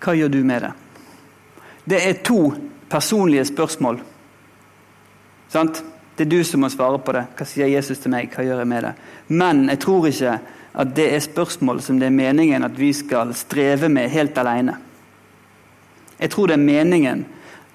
Hva 0.02 0.14
gjør 0.14 0.32
du 0.32 0.40
med 0.46 0.64
det? 0.66 0.72
Det 1.88 2.00
er 2.04 2.20
to 2.26 2.40
personlige 2.90 3.46
spørsmål. 3.48 4.00
Sant? 5.48 5.82
Det 6.18 6.26
er 6.26 6.32
du 6.32 6.42
som 6.44 6.64
må 6.64 6.70
svare 6.72 6.98
på 6.98 7.14
det. 7.14 7.24
Hva 7.38 7.46
sier 7.46 7.70
Jesus 7.70 8.00
til 8.02 8.12
meg? 8.12 8.32
Hva 8.34 8.44
gjør 8.44 8.64
jeg 8.64 8.70
med 8.70 8.84
det? 8.88 8.94
Men 9.30 9.68
jeg 9.70 9.80
tror 9.84 10.08
ikke 10.10 10.34
at 10.78 10.92
det 10.94 11.06
er 11.14 11.22
spørsmål 11.22 11.80
som 11.82 12.00
det 12.00 12.08
er 12.10 12.14
meningen 12.14 12.66
at 12.66 12.76
vi 12.78 12.90
skal 12.96 13.30
streve 13.38 13.88
med 13.90 14.10
helt 14.10 14.38
alene. 14.38 14.74
Jeg 16.18 16.34
tror 16.34 16.50
det 16.50 16.58
er 16.58 16.66
meningen 16.66 17.24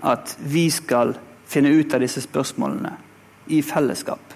at 0.03 0.36
vi 0.43 0.68
skal 0.72 1.16
finne 1.47 1.72
ut 1.72 1.95
av 1.95 2.03
disse 2.03 2.22
spørsmålene 2.24 2.91
i 3.55 3.61
fellesskap. 3.64 4.33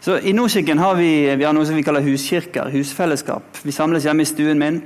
Så 0.00 0.18
I 0.18 0.32
Nordkirken 0.32 0.78
har 0.78 0.94
vi, 0.94 1.36
vi 1.36 1.44
har 1.44 1.54
noe 1.54 1.66
som 1.66 1.74
vi 1.74 1.82
kaller 1.82 2.04
huskirker, 2.06 2.70
husfellesskap. 2.70 3.58
Vi 3.66 3.74
samles 3.74 4.04
hjemme 4.06 4.22
i 4.22 4.28
stuen 4.30 4.60
min 4.60 4.76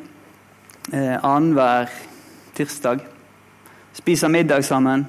eh, 0.89 1.19
annenhver 1.19 1.93
tirsdag. 2.57 3.03
Spiser 3.93 4.33
middag 4.33 4.65
sammen. 4.65 5.05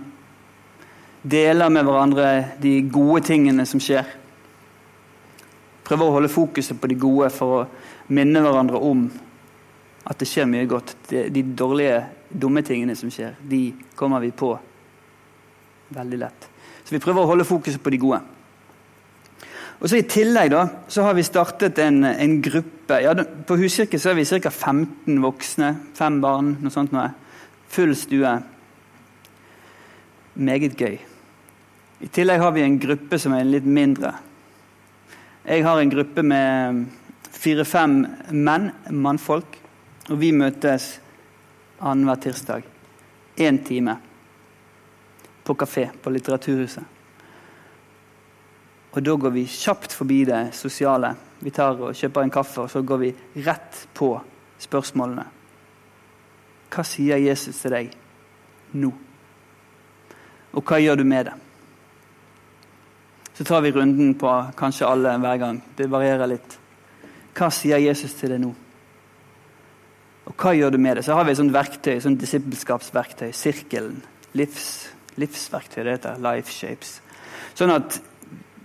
Deler 1.23 1.71
med 1.71 1.87
hverandre 1.87 2.27
de 2.59 2.81
gode 2.91 3.23
tingene 3.29 3.63
som 3.65 3.79
skjer. 3.79 4.09
Prøver 5.87 6.03
å 6.03 6.17
holde 6.17 6.31
fokuset 6.31 6.75
på 6.79 6.91
de 6.91 6.99
gode 6.99 7.31
for 7.31 7.61
å 7.61 7.63
minne 8.11 8.43
hverandre 8.43 8.83
om 8.83 9.07
at 10.03 10.19
det 10.19 10.27
skjer 10.27 10.51
mye 10.51 10.67
godt. 10.67 10.97
De, 11.07 11.29
de 11.31 11.47
dårlige, 11.55 12.03
dumme 12.27 12.59
tingene 12.67 12.99
som 12.99 13.11
skjer, 13.11 13.39
de 13.39 13.69
kommer 13.95 14.19
vi 14.19 14.35
på 14.35 14.51
veldig 15.95 16.19
lett. 16.19 16.51
Så 16.83 16.91
vi 16.91 16.99
prøver 16.99 17.23
å 17.23 17.31
holde 17.31 17.47
fokuset 17.47 17.79
på 17.79 17.95
de 17.95 18.03
gode. 18.03 18.19
Og 19.79 19.89
så 19.89 19.99
I 19.99 20.07
tillegg 20.07 20.51
da, 20.53 20.63
så 20.87 21.03
har 21.07 21.15
vi 21.17 21.25
startet 21.25 21.79
en, 21.83 22.03
en 22.05 22.35
gruppe. 22.43 22.99
Ja, 23.03 23.13
på 23.17 23.57
Huskirke 23.59 23.99
så 23.99 24.11
er 24.11 24.19
vi 24.19 24.27
ca. 24.27 24.51
15 24.51 25.21
voksne. 25.23 25.73
Fem 25.97 26.19
barn, 26.23 26.55
noe 26.61 26.73
sånt 26.73 26.93
noe. 26.95 27.09
Full 27.73 27.95
stue. 27.97 28.35
Meget 30.35 30.77
gøy. 30.79 30.99
I 32.03 32.11
tillegg 32.11 32.41
har 32.41 32.53
vi 32.55 32.63
en 32.63 32.79
gruppe 32.79 33.19
som 33.19 33.35
er 33.35 33.47
litt 33.47 33.67
mindre. 33.67 34.13
Jeg 35.43 35.65
har 35.65 35.79
en 35.79 35.91
gruppe 35.91 36.23
med 36.23 36.85
fire-fem 37.33 37.99
menn, 38.31 38.71
mannfolk. 38.91 39.59
Og 40.11 40.19
vi 40.19 40.31
møtes 40.35 40.97
annenhver 41.79 42.19
tirsdag. 42.23 42.65
Én 43.39 43.59
time 43.65 43.97
på 45.43 45.55
kafé 45.59 45.89
på 46.03 46.11
Litteraturhuset. 46.11 46.92
Og 48.93 49.01
da 49.01 49.15
går 49.17 49.33
vi 49.33 49.45
kjapt 49.49 49.93
forbi 49.97 50.23
det 50.29 50.41
sosiale. 50.53 51.15
Vi 51.41 51.51
tar 51.51 51.79
og 51.81 51.95
kjøper 51.97 52.23
en 52.23 52.33
kaffe, 52.33 52.61
og 52.61 52.69
så 52.71 52.83
går 52.85 53.01
vi 53.01 53.13
rett 53.45 53.87
på 53.97 54.13
spørsmålene. 54.61 55.25
Hva 56.73 56.85
sier 56.85 57.21
Jesus 57.21 57.57
til 57.61 57.73
deg 57.73 57.89
nå? 58.77 58.91
Og 60.53 60.61
hva 60.61 60.79
gjør 60.81 61.01
du 61.01 61.07
med 61.09 61.25
det? 61.29 61.33
Så 63.33 63.45
tar 63.49 63.63
vi 63.65 63.73
runden 63.73 64.13
på 64.21 64.29
kanskje 64.57 64.87
alle 64.87 65.15
hver 65.17 65.39
gang. 65.41 65.61
Det 65.77 65.89
varierer 65.89 66.29
litt. 66.29 66.59
Hva 67.33 67.49
sier 67.53 67.81
Jesus 67.81 68.13
til 68.19 68.35
deg 68.35 68.43
nå? 68.43 68.51
Og 70.29 70.35
hva 70.37 70.53
gjør 70.55 70.75
du 70.75 70.79
med 70.79 70.99
det? 70.99 71.05
Så 71.05 71.17
har 71.17 71.25
vi 71.25 71.33
et 71.33 71.41
sånt 71.41 71.53
verktøy, 71.53 71.97
sånt 72.01 72.21
disippelskapsverktøy. 72.21 73.31
Sirkelen. 73.33 74.03
Livs, 74.37 74.67
livsverktøy. 75.17 75.81
Det 75.81 75.97
heter 75.97 76.21
Life 76.21 76.53
Shapes. 76.53 76.99
Sånn 77.57 77.73
at 77.73 77.97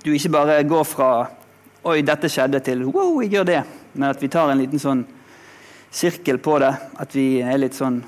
du 0.09 0.15
ikke 0.17 0.33
bare 0.33 0.63
går 0.65 0.85
fra 0.89 1.11
'oi, 1.85 2.03
dette 2.03 2.29
skjedde' 2.29 2.65
til 2.65 2.85
'wow, 2.85 3.21
jeg 3.23 3.31
gjør 3.31 3.45
det', 3.45 3.65
men 3.95 4.09
at 4.09 4.23
vi 4.23 4.29
tar 4.29 4.51
en 4.51 4.59
liten 4.59 4.79
sånn 4.79 5.05
sirkel 5.91 6.39
på 6.39 6.59
det. 6.59 6.75
At 6.99 7.15
vi 7.15 7.41
er 7.41 7.59
litt 7.59 7.75
sånn 7.75 8.03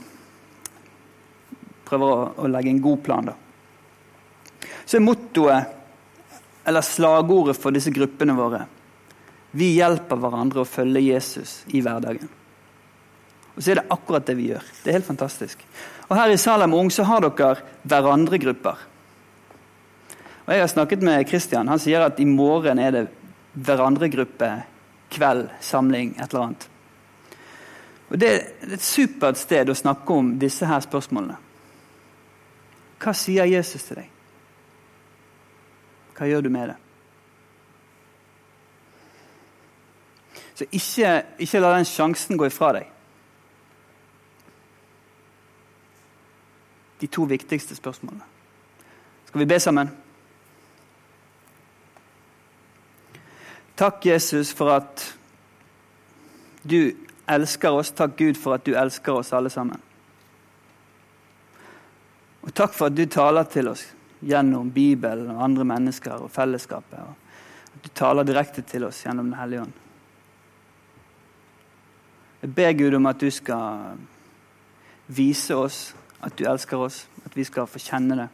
Prøver 1.90 2.06
å, 2.06 2.26
å 2.38 2.46
legge 2.46 2.70
en 2.70 2.82
god 2.82 3.00
plan, 3.02 3.24
da. 3.26 3.32
Så 4.86 4.96
er 4.96 5.02
mottoet, 5.02 5.72
eller 6.64 6.86
slagordet 6.86 7.56
for 7.58 7.74
disse 7.74 7.90
gruppene 7.90 8.36
våre 8.38 8.60
Vi 9.50 9.72
hjelper 9.74 10.16
hverandre 10.16 10.62
å 10.62 10.68
følge 10.68 11.00
Jesus 11.02 11.64
i 11.74 11.80
hverdagen. 11.82 12.28
Og 13.56 13.58
så 13.58 13.72
er 13.72 13.80
det 13.80 13.90
akkurat 13.90 14.26
det 14.26 14.36
vi 14.38 14.52
gjør. 14.52 14.62
Det 14.84 14.92
er 14.92 15.00
helt 15.00 15.08
fantastisk. 15.08 15.58
Og 16.08 16.14
her 16.16 16.30
i 16.30 16.38
Salem 16.38 16.74
Ung 16.78 16.90
så 16.94 17.02
har 17.02 17.26
dere 17.26 17.58
hverandre-grupper. 17.82 18.86
Og 20.50 20.56
Jeg 20.56 20.62
har 20.62 20.68
snakket 20.68 21.02
med 21.02 21.28
Kristian. 21.30 21.68
Han 21.68 21.78
sier 21.78 22.02
at 22.02 22.16
i 22.18 22.24
morgen 22.26 22.78
er 22.82 22.90
det 22.90 23.04
hverandregruppe, 23.54 24.48
kveld, 25.14 25.44
samling, 25.62 26.16
et 26.18 26.32
eller 26.32 26.42
annet. 26.42 26.66
Og 28.08 28.18
Det 28.18 28.30
er 28.32 28.72
et 28.74 28.82
supert 28.82 29.38
sted 29.38 29.70
å 29.70 29.78
snakke 29.78 30.10
om 30.10 30.32
disse 30.42 30.66
her 30.66 30.82
spørsmålene. 30.82 31.36
Hva 32.98 33.14
sier 33.14 33.46
Jesus 33.46 33.86
til 33.86 34.02
deg? 34.02 34.10
Hva 36.18 36.26
gjør 36.26 36.42
du 36.42 36.50
med 36.50 36.74
det? 36.74 36.76
Så 40.58 40.66
ikke, 40.66 41.14
ikke 41.38 41.62
la 41.62 41.74
den 41.78 41.86
sjansen 41.86 42.36
gå 42.36 42.50
ifra 42.50 42.74
deg. 42.80 42.90
De 47.00 47.06
to 47.06 47.30
viktigste 47.30 47.78
spørsmålene. 47.78 48.26
Skal 49.30 49.46
vi 49.46 49.52
be 49.54 49.62
sammen? 49.62 50.09
Takk, 53.80 54.06
Jesus, 54.06 54.52
for 54.52 54.74
at 54.74 55.14
du 56.62 56.92
elsker 57.24 57.72
oss. 57.72 57.90
Takk, 57.96 58.18
Gud, 58.18 58.36
for 58.36 58.58
at 58.58 58.66
du 58.66 58.74
elsker 58.76 59.14
oss 59.16 59.30
alle 59.32 59.48
sammen. 59.48 59.80
Og 62.44 62.52
takk 62.52 62.74
for 62.76 62.90
at 62.90 62.96
du 62.98 63.06
taler 63.08 63.46
til 63.48 63.70
oss 63.70 63.86
gjennom 64.20 64.68
Bibelen 64.74 65.30
og 65.32 65.40
andre 65.46 65.64
mennesker 65.70 66.26
og 66.26 66.28
fellesskapet. 66.34 66.98
Og 67.00 67.78
at 67.78 67.86
du 67.86 67.88
taler 67.96 68.28
direkte 68.28 68.62
til 68.68 68.84
oss 68.84 68.98
gjennom 69.06 69.30
Den 69.30 69.38
hellige 69.38 69.62
ånd. 69.62 69.72
Jeg 72.42 72.54
ber 72.54 72.72
Gud 72.72 72.94
om 72.98 73.08
at 73.08 73.20
du 73.20 73.30
skal 73.30 73.96
vise 75.06 75.56
oss 75.56 75.78
at 76.20 76.36
du 76.36 76.44
elsker 76.44 76.76
oss, 76.76 77.06
at 77.24 77.36
vi 77.36 77.44
skal 77.48 77.64
få 77.66 77.80
kjenne 77.80 78.16
det, 78.20 78.28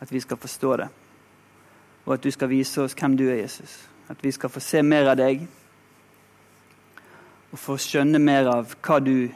at 0.00 0.12
vi 0.12 0.20
skal 0.20 0.42
forstå 0.42 0.76
det, 0.82 0.88
og 2.06 2.14
at 2.14 2.24
du 2.24 2.30
skal 2.34 2.50
vise 2.50 2.82
oss 2.82 2.98
hvem 2.98 3.14
du 3.16 3.28
er, 3.28 3.38
Jesus. 3.44 3.78
At 4.08 4.24
vi 4.24 4.32
skal 4.32 4.52
få 4.52 4.60
se 4.64 4.82
mer 4.82 5.10
av 5.12 5.18
deg 5.20 5.44
og 7.48 7.58
få 7.60 7.78
skjønne 7.80 8.20
mer 8.20 8.48
av 8.52 8.74
hva 8.84 8.98
du 9.00 9.28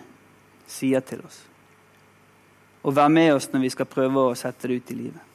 sier 0.68 1.04
til 1.04 1.22
oss. 1.24 1.42
Og 2.82 2.96
være 2.96 3.12
med 3.14 3.34
oss 3.34 3.50
når 3.52 3.66
vi 3.66 3.72
skal 3.72 3.88
prøve 3.88 4.26
å 4.30 4.38
sette 4.38 4.68
det 4.68 4.80
ut 4.80 4.90
i 4.94 4.98
livet. 4.98 5.28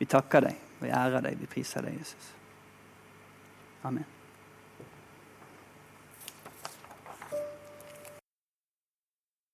Vi 0.00 0.08
takker 0.08 0.46
deg, 0.48 0.62
vi 0.80 0.94
ærer 0.96 1.26
deg, 1.26 1.36
vi 1.38 1.50
priser 1.50 1.84
deg, 1.84 1.98
Jesus. 2.00 2.32
Amen. 3.84 4.19